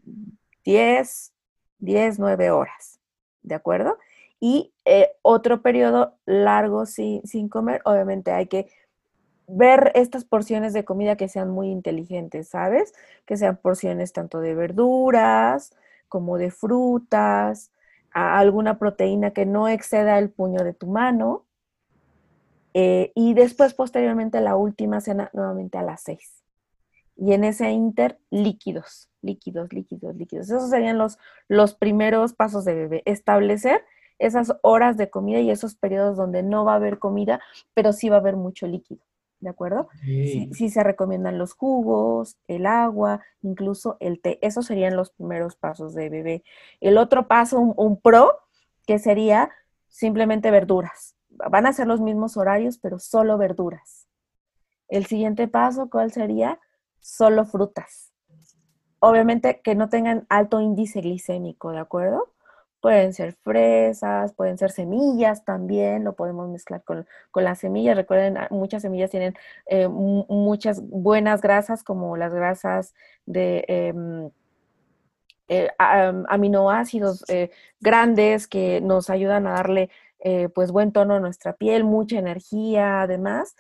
[0.65, 1.33] 10,
[1.79, 3.01] 10, 9 horas,
[3.43, 3.99] ¿de acuerdo?
[4.41, 8.69] Y eh, otro periodo largo sin, sin comer, obviamente hay que
[9.49, 12.93] ver estas porciones de comida que sean muy inteligentes, ¿sabes?
[13.25, 15.73] Que sean porciones tanto de verduras
[16.09, 17.73] como de frutas,
[18.13, 21.45] alguna proteína que no exceda el puño de tu mano.
[22.75, 26.38] Eh, y después, posteriormente, la última cena nuevamente a las seis.
[27.19, 30.49] Y en ese inter, líquidos, líquidos, líquidos, líquidos.
[30.49, 33.03] Esos serían los, los primeros pasos de bebé.
[33.05, 33.85] Establecer
[34.19, 37.41] esas horas de comida y esos periodos donde no va a haber comida,
[37.75, 39.01] pero sí va a haber mucho líquido.
[39.41, 39.89] ¿de acuerdo?
[40.03, 40.71] Sí.
[40.71, 44.39] se recomiendan los jugos, el agua, incluso el té.
[44.43, 46.45] Esos serían los primeros pasos de bebé.
[46.81, 48.41] El otro paso, un, pro,
[48.87, 49.51] que sería
[49.89, 51.15] simplemente verduras.
[51.29, 54.09] Van a ser los mismos horarios, pero solo verduras.
[54.89, 56.59] El siguiente paso, ¿cuál sería?
[57.01, 58.09] Solo frutas.
[59.01, 62.33] Obviamente que no tengan alto índice glicémico, ¿de acuerdo?
[62.81, 67.97] Pueden ser fresas, pueden ser semillas también, lo podemos mezclar con, las semillas.
[67.97, 69.35] Recuerden, ah, muchas semillas tienen
[69.67, 72.95] eh, muchas buenas grasas, como las grasas
[73.27, 74.31] de em,
[75.49, 79.91] eh, aminoácidos eh, grandes que nos ayudan a darle
[80.55, 83.55] pues buen tono a nuestra piel, mucha energía además.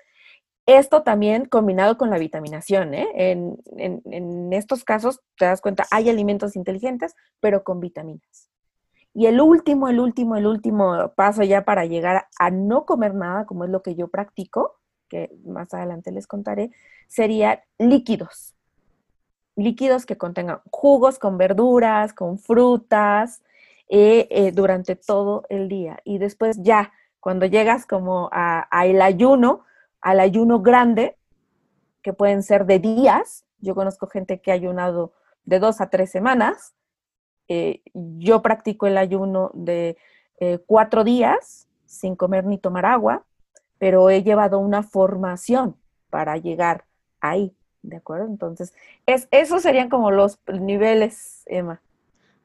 [0.68, 6.56] Esto también combinado con la vitaminación, en, en estos casos te das cuenta, hay alimentos
[6.56, 8.50] inteligentes, pero con vitaminas.
[9.14, 13.46] Y el último, el último, el último paso ya para llegar a no comer nada,
[13.46, 14.76] como es lo que yo practico,
[15.08, 16.70] que más adelante les contaré,
[17.06, 18.54] sería líquidos.
[19.56, 23.42] Líquidos que contengan jugos con verduras, con frutas,
[23.88, 25.98] eh, eh, durante todo el día.
[26.04, 29.64] Y después ya, cuando llegas como al ayuno,
[30.00, 31.16] al ayuno grande,
[32.02, 35.12] que pueden ser de días, yo conozco gente que ha ayunado
[35.44, 36.74] de dos a tres semanas,
[37.48, 39.96] eh, yo practico el ayuno de
[40.38, 43.24] eh, cuatro días sin comer ni tomar agua,
[43.78, 45.76] pero he llevado una formación
[46.10, 46.84] para llegar
[47.20, 48.26] ahí, ¿de acuerdo?
[48.26, 48.74] Entonces,
[49.06, 51.80] es, esos serían como los niveles, Emma.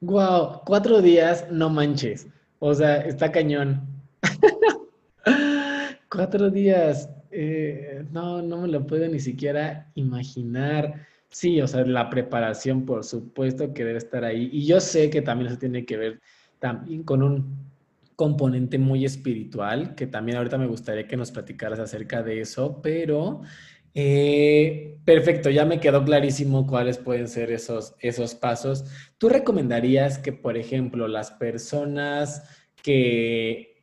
[0.00, 2.26] Wow, cuatro días, no manches.
[2.58, 3.82] O sea, está cañón.
[6.10, 11.06] cuatro días, eh, no, no me lo puedo ni siquiera imaginar.
[11.28, 14.48] Sí, o sea, la preparación, por supuesto que debe estar ahí.
[14.52, 16.20] Y yo sé que también eso tiene que ver
[16.60, 17.72] también con un
[18.16, 23.42] componente muy espiritual, que también ahorita me gustaría que nos platicaras acerca de eso, pero
[23.94, 28.84] eh, perfecto, ya me quedó clarísimo cuáles pueden ser esos, esos pasos.
[29.18, 32.42] ¿Tú recomendarías que, por ejemplo, las personas
[32.82, 33.73] que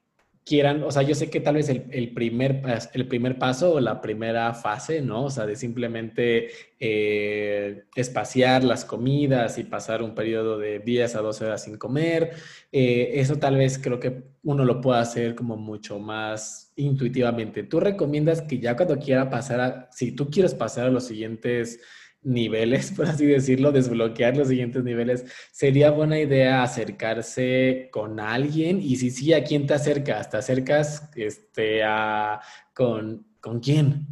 [0.46, 4.02] quieran, o sea, yo sé que tal vez el, primer, el primer paso o la
[4.02, 5.26] primera fase, ¿no?
[5.26, 6.50] O sea, de simplemente
[6.80, 12.32] eh, espaciar las comidas y pasar un periodo de 10 a 12 horas sin comer,
[12.72, 17.64] eh, eso tal vez creo que uno lo pueda hacer como mucho más intuitivamente.
[17.64, 21.80] ¿Tú recomiendas que ya cuando quiera pasar a, si tú quieres pasar a los siguientes
[22.24, 28.96] niveles, por así decirlo, desbloquear los siguientes niveles, sería buena idea acercarse con alguien y
[28.98, 30.30] si sí, ¿a quién te acercas?
[30.30, 32.42] ¿Te acercas este, a,
[32.74, 34.08] con, con quién?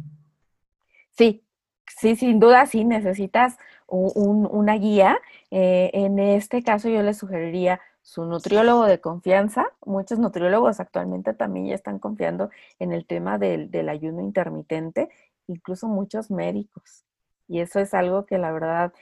[1.16, 1.44] Sí,
[1.86, 5.18] sí, sin duda sí necesitas una guía.
[5.50, 9.66] Eh, en este caso yo le sugeriría su nutriólogo de confianza.
[9.84, 15.08] Muchos nutriólogos actualmente también ya están confiando en el tema del, del ayuno intermitente,
[15.46, 17.04] incluso muchos médicos.
[17.50, 18.92] Y eso es algo que la verdad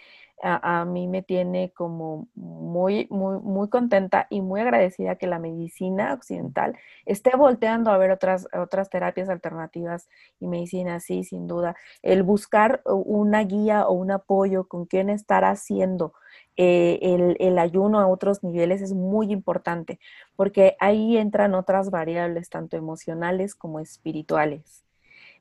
[0.42, 6.14] a, mí me tiene como muy, muy, muy contenta y muy agradecida que la medicina
[6.14, 10.08] occidental esté volteando a ver otras, otras terapias alternativas
[10.40, 11.76] y medicina, sí, sin duda.
[12.02, 16.14] El buscar una guía o un apoyo con quien estar haciendo
[16.56, 20.00] eh, el, el, ayuno a otros niveles es muy importante,
[20.36, 24.87] porque ahí entran otras variables, tanto emocionales como espirituales.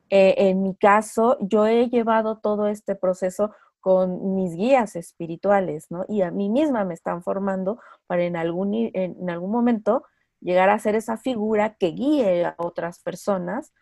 [0.10, 6.06] Eh, en mi caso, yo he llevado todo este proceso con mis guías espirituales, ¿no?
[6.08, 10.04] Y a mí misma me están formando para en algún, en algún momento
[10.42, 13.74] llegar a ser esa figura que guíe a otras personas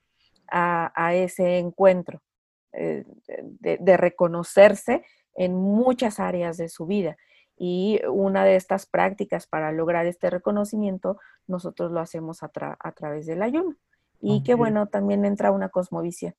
[0.48, 2.22] a, ese encuentro,
[2.74, 3.04] eh,
[3.60, 7.18] de, reconocerse en muchas áreas de su vida.
[7.58, 13.42] Y una de estas prácticas para lograr este reconocimiento, nosotros lo hacemos a través del
[13.42, 13.76] ayuno
[14.26, 16.34] y que bueno, también entra una cosmovisión.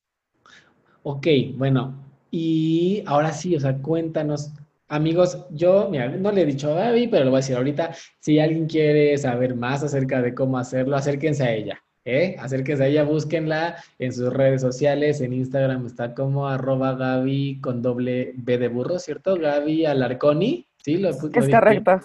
[1.03, 1.95] Ok, bueno,
[2.31, 4.53] y ahora sí, o sea, cuéntanos
[4.89, 7.93] Amigos, yo no le he dicho a Gaby, pero lo voy a decir ahorita.
[8.21, 11.83] Si alguien quiere saber más acerca de cómo hacerlo, acérquense a ella.
[12.05, 12.37] ¿eh?
[12.39, 15.21] Acérquense a ella, búsquenla en sus redes sociales.
[15.21, 19.35] En Instagram está como arroba Gaby con doble B de burro, ¿cierto?
[19.35, 20.69] Gaby Alarconi.
[20.85, 20.99] ¿Sí?
[20.99, 22.01] Lo, es correcto.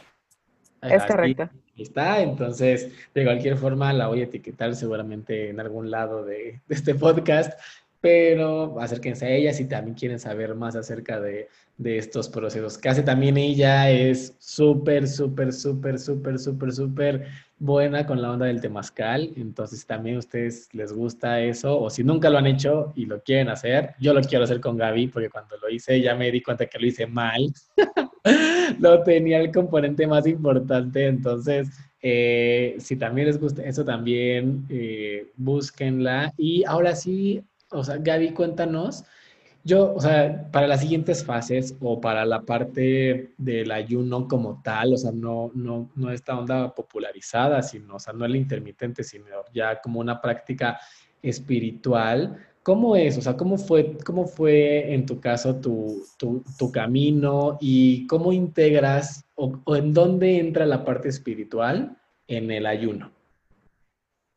[0.81, 1.49] es correcto.
[1.75, 6.61] Ahí está, entonces de cualquier forma la voy a etiquetar seguramente en algún lado de,
[6.67, 7.53] de este podcast
[8.01, 11.47] pero acérquense a ella si también quieren saber más acerca de,
[11.81, 12.79] de estos procesos.
[12.85, 18.61] Hace también ella es súper, súper, súper, súper, súper, súper buena con la onda del
[18.61, 19.31] temazcal.
[19.35, 23.21] Entonces también a ustedes les gusta eso, o si nunca lo han hecho y lo
[23.23, 26.41] quieren hacer, yo lo quiero hacer con Gaby, porque cuando lo hice ya me di
[26.41, 27.51] cuenta que lo hice mal.
[28.79, 31.67] no tenía el componente más importante, entonces
[32.03, 36.31] eh, si también les gusta eso también, eh, búsquenla.
[36.37, 39.03] Y ahora sí, o sea, Gaby, cuéntanos.
[39.63, 44.93] Yo, o sea, para las siguientes fases o para la parte del ayuno como tal,
[44.93, 49.25] o sea, no, no, no esta onda popularizada, sino, o sea, no el intermitente, sino
[49.53, 50.79] ya como una práctica
[51.21, 53.19] espiritual, ¿cómo es?
[53.19, 58.33] O sea, ¿cómo fue, cómo fue en tu caso tu, tu, tu camino y cómo
[58.33, 61.97] integras o, o en dónde entra la parte espiritual
[62.27, 63.11] en el ayuno?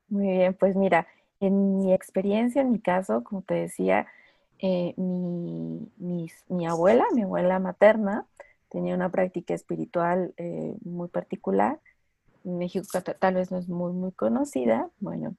[0.08, 1.06] Muy bien, pues mira,
[1.40, 4.06] en mi experiencia, en mi caso, como te decía,
[4.58, 8.26] eh, mi, mi, abuela, mi abuela materna,
[8.68, 11.80] tenía una práctica espiritual eh, muy particular.
[12.44, 12.86] En México
[13.18, 14.90] tal vez no es muy, muy conocida.
[15.00, 15.36] Bueno,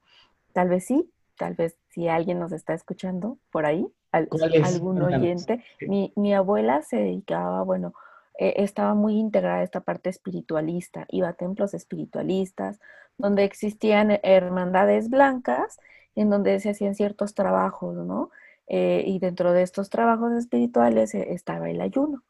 [0.53, 5.63] tal vez sí, tal vez si alguien nos está escuchando por ahí, algún oyente.
[5.81, 7.93] Mi, mi, abuela se dedicaba, bueno,
[8.37, 12.79] eh, estaba muy integrada a esta parte espiritualista, iba a templos espiritualistas,
[13.17, 15.79] donde existían hermandades blancas
[16.15, 18.29] en donde se hacían ciertos trabajos, ¿no?
[18.67, 22.23] Eh, y dentro de estos trabajos espirituales eh, estaba el ayuno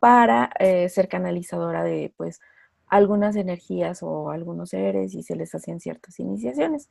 [0.00, 2.40] para eh, ser canalizadora de, pues,
[2.88, 6.88] algunas energías o algunos seres y se les hacían ciertas iniciaciones.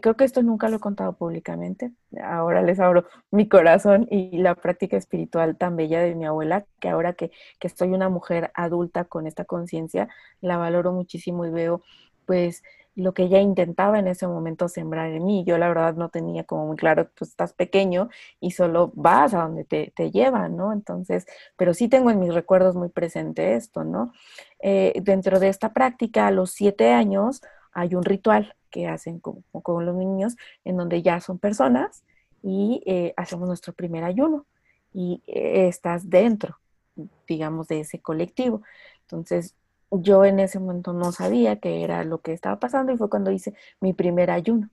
[0.00, 1.90] creo que esto nunca lo he contado públicamente.
[2.22, 6.90] Ahora les abro mi corazón y la práctica espiritual tan bella de mi abuela, que
[6.90, 10.08] ahora que, que soy una mujer adulta con esta conciencia,
[10.40, 11.82] la valoro muchísimo y veo
[12.26, 12.62] pues
[12.94, 15.44] lo que ella intentaba en ese momento sembrar en mí.
[15.46, 18.08] Yo la verdad no tenía como muy claro, tú estás pequeño
[18.40, 20.72] y solo vas a donde te, te llevan, ¿no?
[20.72, 21.26] Entonces,
[21.56, 24.12] pero sí tengo en mis recuerdos muy presente esto, ¿no?
[24.60, 29.42] Eh, dentro de esta práctica, a los siete años, hay un ritual que hacen con,
[29.62, 32.04] con los niños en donde ya son personas
[32.42, 34.46] y eh, hacemos nuestro primer ayuno
[34.92, 36.58] y eh, estás dentro,
[37.26, 38.62] digamos, de ese colectivo.
[39.02, 39.54] Entonces,
[39.90, 43.30] yo en ese momento no sabía qué era lo que estaba pasando y fue cuando
[43.30, 44.70] hice mi primer ayuno,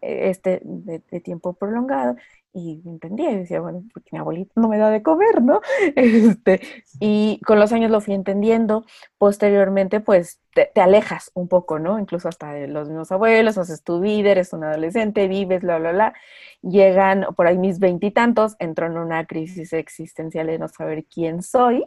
[0.00, 2.16] e, este de, tiempo prolongado
[2.52, 5.60] y entendía y decía, bueno, porque mi abuelita no me da de comer, ¿no?
[5.96, 6.60] Este,
[7.00, 8.84] y con los años lo fui entendiendo,
[9.18, 11.98] posteriormente pues te, alejas un poco, ¿no?
[11.98, 15.92] Incluso hasta de los mismos abuelos, haces tu vida, eres un adolescente, vives, bla, bla,
[15.92, 16.14] bla.
[16.62, 21.84] Llegan por ahí mis veintitantos, entro en una crisis existencial de no saber quién soy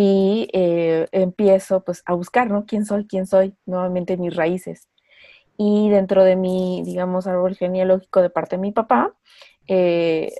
[0.00, 2.66] y eh, empiezo pues a buscar, ¿no?
[2.66, 3.04] ¿Quién soy?
[3.08, 3.56] ¿Quién soy?
[3.66, 4.88] Nuevamente mis raíces.
[5.56, 9.16] Y dentro de mi, digamos, árbol genealógico de parte de mi papá,
[9.66, 10.36] eh,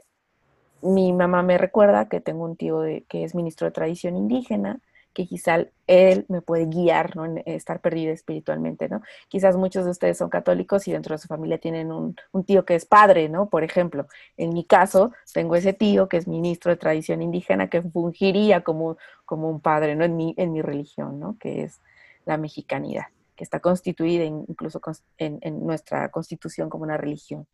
[0.81, 4.81] mi mamá me recuerda que tengo un tío que es ministro de tradición indígena,
[5.19, 7.25] que quizá él me puede guiar, ¿no?
[7.25, 9.03] En estar perdida espiritualmente, ¿no?
[9.27, 12.15] Quizás muchos de ustedes son católicos y dentro de su familia tienen un,
[12.47, 13.49] tío que es padre, ¿no?
[13.49, 17.83] Por ejemplo, en mi caso, tengo ese tío que es ministro de tradición indígena que
[17.83, 20.05] fungiría como, como un padre, ¿no?
[20.05, 21.37] En mi, en mi religión, ¿no?
[21.41, 21.81] Que es
[22.25, 24.81] la mexicanidad, que está constituida incluso
[25.17, 27.49] en, nuestra constitución como una religión,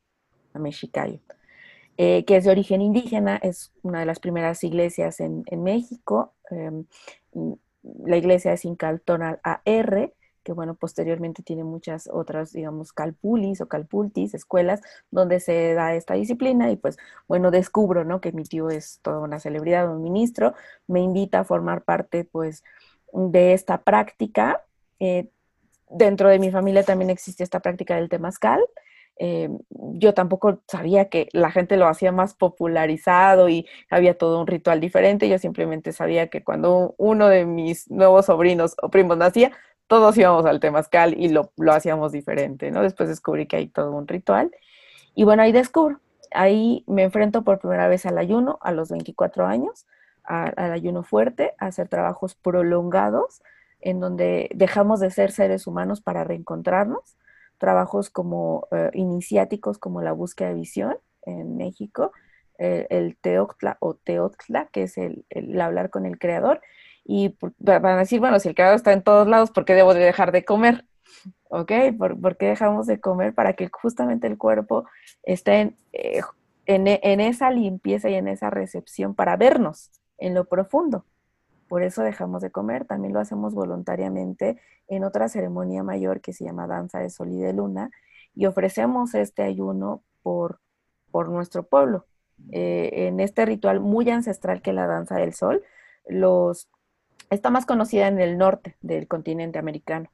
[0.52, 1.18] la mexicayo.
[1.96, 6.33] Eh, que es de origen indígena, es una de las primeras iglesias en, México.
[6.50, 6.84] Em,
[8.04, 10.12] la iglesia es Incaltonal AR,
[10.44, 14.80] que bueno, posteriormente tiene muchas otras, digamos, calpulis o calpultis, escuelas
[15.10, 18.20] donde se da esta disciplina y pues bueno, descubro, ¿no?
[18.20, 20.54] Que mi tío es toda una celebridad, un ministro,
[20.86, 22.62] me invita a formar parte pues
[23.12, 24.62] de esta práctica.
[25.00, 25.30] Eh,
[25.88, 28.62] dentro de mi familia también existe esta práctica del temazcal,
[29.16, 34.46] eh, yo tampoco sabía que la gente lo hacía más popularizado y había todo un
[34.46, 35.28] ritual diferente.
[35.28, 39.52] Yo simplemente sabía que cuando uno de mis nuevos sobrinos o primos nacía,
[39.86, 42.82] todos íbamos al temazcal y lo, lo hacíamos diferente, ¿no?
[42.82, 44.50] Después descubrí que hay todo un ritual.
[45.14, 46.00] Y bueno, ahí descubro,
[46.32, 49.86] ahí me enfrento por primera vez al ayuno a los 24 años,
[50.24, 53.42] al ayuno fuerte, a hacer trabajos prolongados
[53.80, 57.16] en donde dejamos de ser seres humanos para reencontrarnos
[57.58, 62.12] trabajos como eh, iniciáticos como la búsqueda de visión en México,
[62.56, 65.24] el, Teoctla o Teoctla, que es el,
[65.60, 66.60] hablar con el creador,
[67.04, 69.92] y van a decir, bueno, si el creador está en todos lados, ¿por qué debo
[69.92, 70.84] de dejar de comer?
[71.48, 71.72] ¿Ok?
[71.98, 73.34] ¿Por, qué dejamos de comer?
[73.34, 74.86] Para que justamente el cuerpo
[75.22, 76.20] esté eh,
[76.66, 81.04] en, en esa limpieza y en esa recepción para vernos en lo profundo.
[81.68, 82.84] Por eso dejamos de comer.
[82.84, 84.58] También lo hacemos voluntariamente
[84.88, 87.90] en otra ceremonia mayor que se llama Danza de Sol y de Luna
[88.34, 90.60] y ofrecemos este ayuno por,
[91.10, 92.06] por nuestro pueblo.
[92.50, 95.62] Eh, en este ritual muy ancestral que es la danza del sol,
[96.08, 96.68] los,
[97.30, 100.10] está más conocida en el norte del continente americano,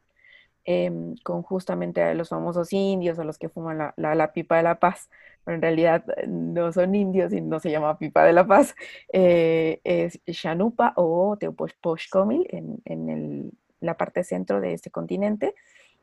[0.65, 5.11] em, con justamente los famosos indios o los que fuman la, pipa de la paz,
[5.45, 8.75] pero en realidad eh, no son indios y no se llama pipa de la paz,
[9.13, 15.55] eh, es Shanupa o Teopochpochcomil en, en la parte centro de este continente,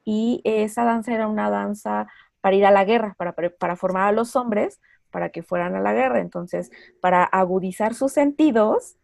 [0.03, 2.07] y esa danza era una danza
[2.41, 4.79] para ir a la guerra, para, para formar a los hombres
[5.11, 6.21] para que fueran a la guerra.
[6.21, 6.71] Entonces,
[7.01, 8.97] para agudizar sus sentidos,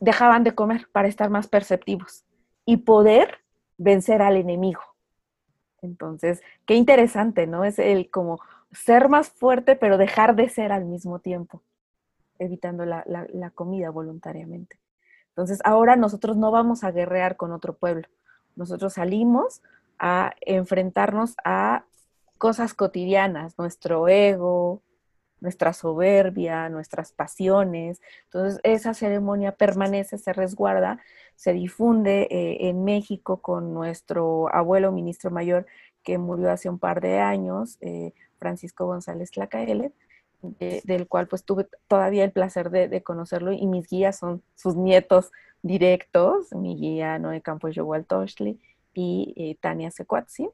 [0.00, 2.24] dejaban de comer para estar más perceptivos
[2.64, 3.38] y poder
[3.78, 4.80] vencer al enemigo.
[5.82, 7.64] Entonces, qué interesante, ¿no?
[7.64, 8.40] Es el como
[8.72, 11.62] ser más fuerte, pero dejar de ser al mismo tiempo,
[12.38, 14.78] evitando la, la comida voluntariamente.
[15.28, 18.08] Entonces, ahora nosotros no vamos a guerrear con otro pueblo.
[18.56, 19.62] Nosotros salimos
[19.98, 21.84] a enfrentarnos a
[22.38, 24.82] cosas cotidianas, nuestro ego,
[25.40, 28.00] nuestra soberbia, nuestras pasiones.
[28.24, 31.00] Entonces, esa ceremonia permanece, se resguarda,
[31.36, 35.66] se difunde eh, en México con nuestro abuelo ministro mayor
[36.02, 39.92] que murió hace un par de años, eh, Francisco González Tlacaele,
[40.42, 45.30] del cual pues tuve todavía el placer de, conocerlo y mis guías son sus nietos
[45.62, 47.76] directos, mi guía Noé Campos
[48.08, 48.58] Toshli
[48.94, 50.48] y eh, Tania Secuatzi.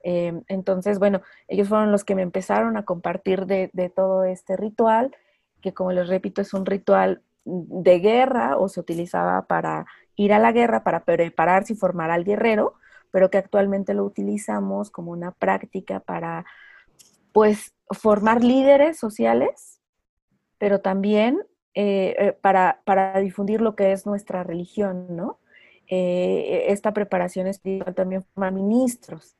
[0.00, 5.14] Em, entonces, bueno, ellos fueron los que me empezaron a compartir de, todo este ritual,
[5.60, 9.86] que como les repito, es un ritual de guerra o se utilizaba para
[10.16, 12.74] ir a la guerra, para prepararse y formar al guerrero,
[13.10, 16.44] pero que actualmente lo utilizamos como una práctica para,
[17.32, 19.80] pues, formar líderes sociales,
[20.58, 21.40] pero también
[21.74, 25.38] eh, eh, para, para, difundir lo que es nuestra religión, ¿no?
[25.86, 29.36] Eh, esta preparación espiritual también forma ministros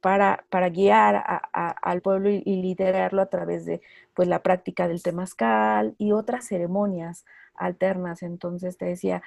[0.00, 1.22] para, para, guiar
[1.52, 3.82] al pueblo y, liderarlo a través de
[4.14, 7.24] pues, la práctica del temazcal y otras ceremonias
[7.54, 8.22] alternas.
[8.22, 9.22] Entonces te decía,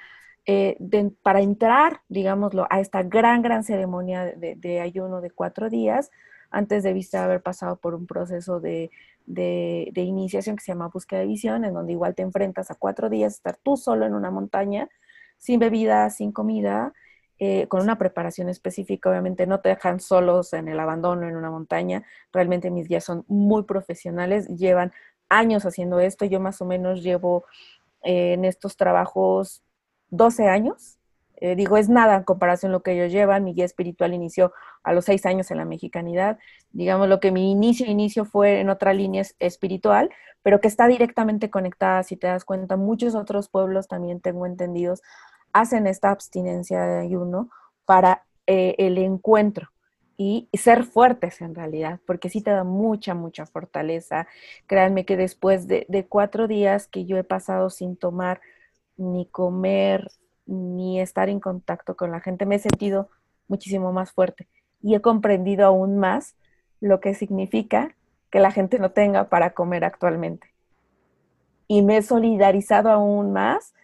[1.22, 6.10] para entrar, digámoslo, a esta gran, gran ceremonia de, ayuno de cuatro días,
[6.50, 8.90] antes de vista haber pasado por un proceso de,
[9.26, 13.10] de, iniciación que se llama búsqueda de visión, en donde igual te enfrentas a cuatro
[13.10, 14.88] días, estar tú solo en una montaña,
[15.36, 16.92] sin bebida, sin comida,
[17.40, 21.50] eh, con una preparación específica, obviamente no te dejan solos en el abandono en una
[21.50, 22.04] montaña.
[22.32, 24.92] Realmente mis guías son muy profesionales, llevan
[25.28, 26.24] años haciendo esto.
[26.24, 27.44] Yo más o menos llevo
[28.02, 29.62] eh, en estos trabajos
[30.10, 30.97] 12 años.
[31.40, 33.44] Eh, digo, es nada en comparación lo que ellos llevan.
[33.44, 36.38] Mi guía espiritual inició a los 6 años en la mexicanidad.
[36.72, 40.10] Digamos, lo que mi inicio, inicio fue en otra línea espiritual,
[40.42, 42.76] pero que está directamente conectada, si te das cuenta.
[42.76, 45.02] Muchos otros pueblos también tengo entendidos
[45.52, 47.50] hacen esta abstinencia de ayuno
[47.84, 49.70] para eh, el encuentro
[50.16, 54.26] y ser fuertes en realidad, porque sí te da mucha, mucha fortaleza.
[54.66, 58.40] Créanme que después de, cuatro días que yo he pasado sin tomar
[58.96, 60.10] ni comer,
[60.48, 63.08] ni estar en contacto con la gente, me he sentido
[63.46, 64.48] muchísimo más fuerte
[64.82, 66.34] y he comprendido aún más
[66.80, 67.94] lo que significa
[68.30, 70.48] que la gente no tenga para comer actualmente.
[71.66, 73.74] Y me he solidarizado aún más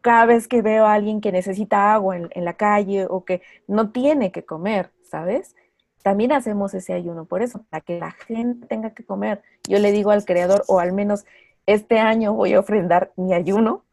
[0.00, 3.90] cada vez que veo a alguien que necesita agua en, la calle o que no
[3.90, 5.54] tiene que comer, ¿sabes?
[6.02, 9.42] También hacemos ese ayuno por eso, para que la gente tenga que comer.
[9.68, 11.26] Yo le digo al creador, o al menos
[11.66, 13.84] este año voy a ofrendar mi ayuno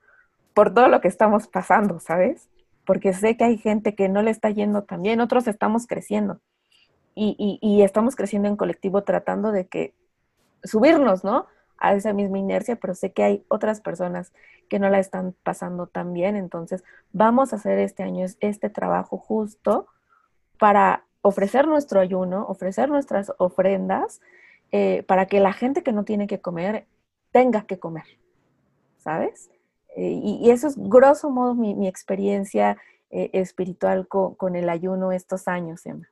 [0.58, 2.50] por todo lo que estamos pasando, ¿sabes?
[2.84, 6.42] Porque sé que hay gente que no le está yendo tan bien, otros estamos creciendo.
[7.14, 9.94] Y, estamos creciendo en colectivo tratando de que
[10.64, 11.46] subirnos, ¿no?
[11.78, 14.34] a esa misma inercia, pero sé que hay otras personas
[14.68, 16.84] que no la están pasando tan bien, entonces
[17.14, 19.86] vamos a hacer este año este trabajo justo
[20.58, 24.22] para ofrecer nuestro ayuno, ofrecer nuestras ofrendas,
[24.72, 26.88] eh, para que la gente que no tiene que comer
[27.32, 28.06] tenga que comer,
[28.98, 29.52] ¿sabes?
[29.98, 32.78] Eh, y, eso es grosso modo mi, experiencia
[33.10, 36.08] eh, espiritual con, con, el ayuno estos años, Emma.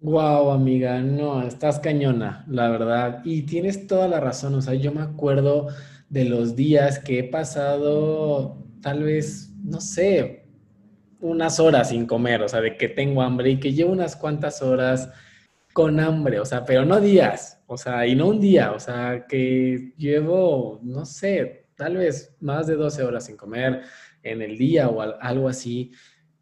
[0.00, 3.22] Wow, amiga, no, estás cañona, la verdad.
[3.24, 5.68] Y tienes toda la razón, o sea, yo me acuerdo
[6.08, 10.44] de los días que he pasado, tal vez, no sé,
[11.20, 14.62] unas horas sin comer, o sea, de que tengo hambre y que llevo unas cuantas
[14.62, 15.08] horas
[15.72, 19.26] con hambre, o sea, pero no días, o sea, y no un día, o sea,
[19.28, 23.82] que llevo, no sé, tal vez más de 12 horas sin comer
[24.22, 25.92] en el día o algo así,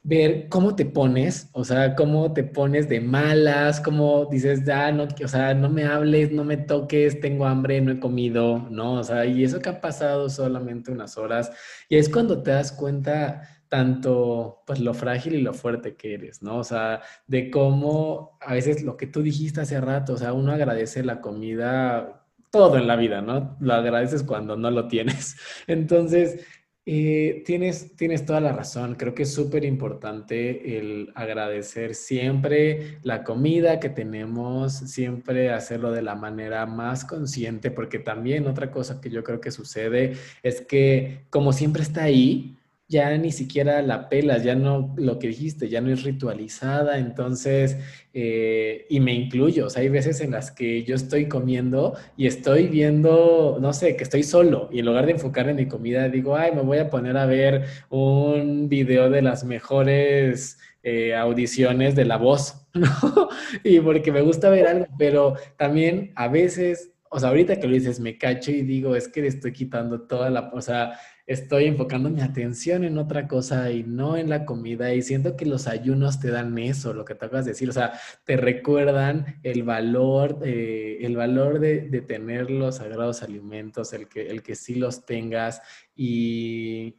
[0.04, 5.04] ver cómo te pones, o sea, cómo te pones de malas, cómo dices, ya, no,
[5.04, 8.94] o sea, no me hables, no me toques, tengo hambre, no he comido, ¿no?
[9.00, 11.50] O sea, y eso que ha pasado solamente unas horas,
[11.88, 16.42] y es cuando te das cuenta tanto, pues, lo frágil y lo fuerte que eres,
[16.42, 16.58] ¿no?
[16.58, 20.52] O sea, de cómo a veces lo que tú dijiste hace rato, o sea, uno
[20.52, 22.23] agradece la comida,
[22.54, 23.56] todo en la vida, ¿no?
[23.58, 25.36] Lo agradeces cuando no lo tienes.
[25.66, 26.46] Entonces,
[26.86, 28.94] eh, tienes, tienes toda la razón.
[28.94, 36.02] Creo que es súper importante el agradecer siempre la comida que tenemos, siempre hacerlo de
[36.02, 40.12] la manera más consciente, porque también otra cosa que yo creo que sucede
[40.44, 42.56] es que como siempre está ahí,
[42.86, 47.78] ya ni siquiera la pelas, ya no, lo que dijiste, ya no es ritualizada, entonces,
[48.12, 52.26] eh, y me incluyo, o sea, hay veces en las que yo estoy comiendo y
[52.26, 56.08] estoy viendo, no sé, que estoy solo y en lugar de enfocar en mi comida,
[56.08, 61.94] digo, ay, me voy a poner a ver un video de las mejores eh, audiciones
[61.96, 63.28] de la voz, ¿no?
[63.62, 67.72] Y porque me gusta ver algo, pero también a veces, o sea, ahorita que lo
[67.72, 71.64] dices, me cacho y digo, es que le estoy quitando toda la, o sea, estoy
[71.64, 75.66] enfocando mi atención en otra cosa y no en la comida y siento que los
[75.66, 77.92] ayunos te dan eso, lo que te acabas de decir, o sea,
[78.24, 84.42] te recuerdan el valor, eh, el valor de, tener los sagrados alimentos, el que, el
[84.42, 85.62] que sí los tengas
[85.94, 86.96] y,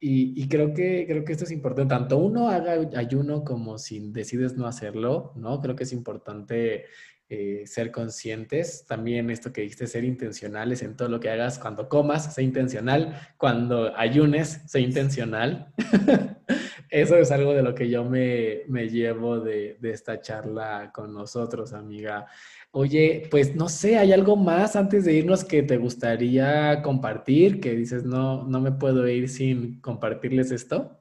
[0.00, 4.56] y, creo, que, creo que esto es importante, tanto uno haga ayuno como si decides
[4.56, 5.60] no hacerlo, ¿no?
[5.60, 6.84] Creo que es importante
[7.28, 8.86] eh, ser conscientes.
[8.86, 11.58] También esto que dijiste, ser intencionales en todo lo que hagas.
[11.58, 13.18] Cuando comas, sé intencional.
[13.36, 15.72] Cuando ayunes, sé intencional.
[16.88, 21.12] Eso es algo de lo que yo me, me llevo de, de, esta charla con
[21.12, 22.26] nosotros, amiga.
[22.70, 27.60] Oye, pues no sé, ¿hay algo más antes de irnos que te gustaría compartir?
[27.60, 31.00] Que dices, no, no me puedo ir sin compartirles esto.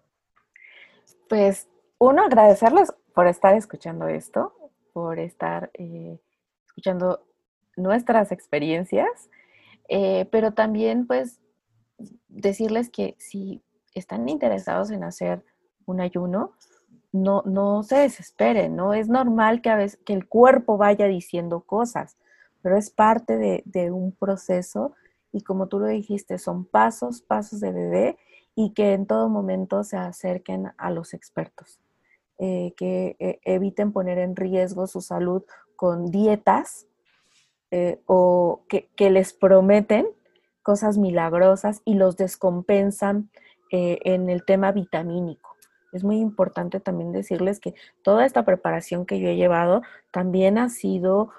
[1.29, 1.67] Pues
[1.99, 4.53] uno, agradecerles por estar escuchando esto
[4.95, 6.21] por estar eh,
[6.67, 7.27] escuchando
[7.75, 9.29] nuestras experiencias,
[9.89, 11.41] eh, pero también pues
[12.29, 13.61] decirles que si
[13.93, 15.43] están interesados en hacer
[15.85, 16.53] un ayuno,
[17.11, 18.93] no, no se desesperen, ¿no?
[18.93, 22.15] Es normal que a veces que el cuerpo vaya diciendo cosas,
[22.61, 24.93] pero es parte de, de un proceso
[25.33, 28.17] y como tú lo dijiste, son pasos, pasos de bebé
[28.55, 31.81] y que en todo momento se acerquen a los expertos.
[32.37, 35.43] Eh, que eh, eviten poner en riesgo su salud
[35.77, 36.85] con dietas
[37.71, 40.05] eh, o que, les prometen
[40.61, 43.29] cosas milagrosas y los descompensan
[43.71, 45.55] en el tema vitamínico.
[45.91, 47.73] Es muy importante también decirles que
[48.03, 49.81] toda esta preparación que yo he llevado
[50.11, 51.31] también ha sido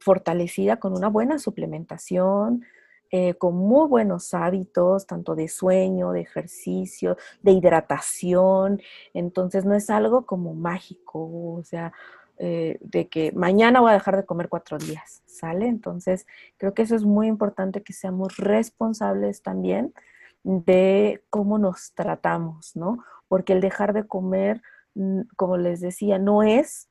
[0.00, 2.64] fortalecida con una buena suplementación,
[3.10, 8.80] eh, con muy buenos hábitos, tanto de sueño, de ejercicio, de hidratación.
[9.14, 11.20] Entonces no es algo como mágico,
[11.54, 11.92] o sea,
[12.38, 15.68] eh, de que mañana voy a dejar de comer cuatro días, ¿sale?
[15.68, 16.26] Entonces
[16.58, 19.94] creo que eso es muy importante que seamos responsables también
[20.42, 23.04] de cómo nos tratamos, ¿no?
[23.28, 24.62] Porque el dejar de comer,
[24.94, 26.88] mm, como les decía, no es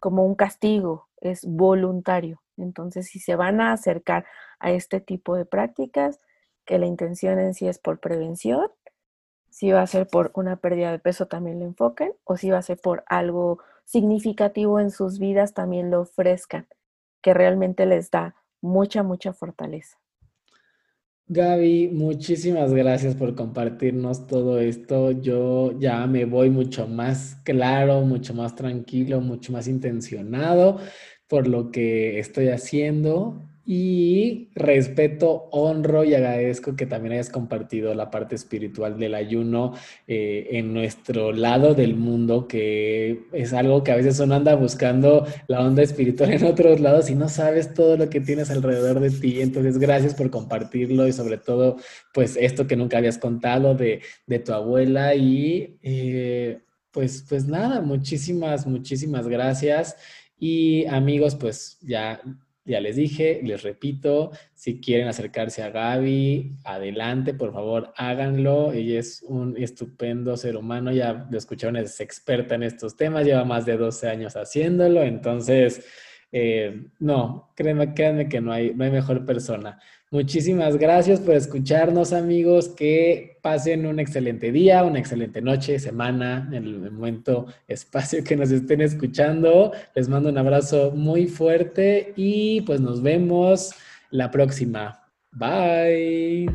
[0.00, 2.42] como un castigo, es voluntario.
[2.56, 4.26] Entonces, si se van a acercar
[4.58, 6.20] a este tipo de prácticas,
[6.64, 8.68] que la intención en sí es por prevención,
[9.50, 12.58] si va a ser por una pérdida de peso también lo enfoquen, o si va
[12.58, 16.66] a ser por algo significativo en sus vidas también lo ofrezcan,
[17.22, 19.98] que realmente les da mucha, mucha fortaleza.
[21.28, 25.10] Gaby, muchísimas gracias por compartirnos todo esto.
[25.10, 30.78] Yo ya me voy mucho más claro, mucho más tranquilo, mucho más intencionado
[31.28, 38.12] por lo que estoy haciendo y respeto, honro y agradezco que también hayas compartido la
[38.12, 39.74] parte espiritual del ayuno
[40.06, 45.26] eh, en nuestro lado del mundo, que es algo que a veces uno anda buscando
[45.48, 49.10] la onda espiritual en otros lados y no sabes todo lo que tienes alrededor de
[49.10, 49.40] ti.
[49.40, 51.76] Entonces, gracias por compartirlo y sobre todo,
[52.14, 54.00] pues esto que nunca habías contado de,
[54.44, 55.76] tu abuela y...
[55.82, 56.60] Eh,
[56.92, 59.96] pues, pues nada, muchísimas, muchísimas gracias.
[60.38, 62.20] Y amigos, pues ya,
[62.64, 68.72] ya les dije, les repito, si quieren acercarse a Gaby, adelante, por favor, háganlo.
[68.72, 73.44] Ella es un estupendo ser humano, ya lo escucharon, es experta en estos temas, lleva
[73.44, 75.86] más de 12 años haciéndolo, entonces,
[76.32, 79.80] eh, no, créanme, créanme que no hay, no hay mejor persona.
[80.10, 82.68] Muchísimas gracias por escucharnos, amigos.
[82.68, 88.50] Que pasen un excelente día, una excelente noche, semana, en el momento, espacio que nos
[88.50, 89.70] estén escuchando.
[89.94, 93.72] Les mando un abrazo muy fuerte y pues nos vemos
[94.10, 95.00] la próxima.
[95.30, 96.50] Bye.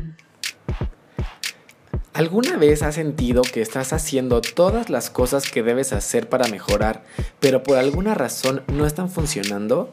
[2.12, 7.04] ¿Alguna vez has sentido que estás haciendo todas las cosas que debes hacer para mejorar,
[7.40, 9.88] pero por alguna razón no están funcionando?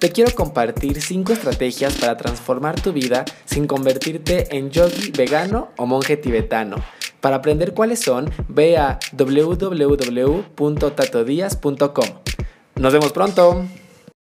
[0.00, 5.84] Te quiero compartir 5 estrategias para transformar tu vida sin convertirte en yogi vegano o
[5.84, 6.76] monje tibetano.
[7.20, 12.06] Para aprender cuáles son, ve a www.tatodias.com.
[12.76, 13.66] Nos vemos pronto.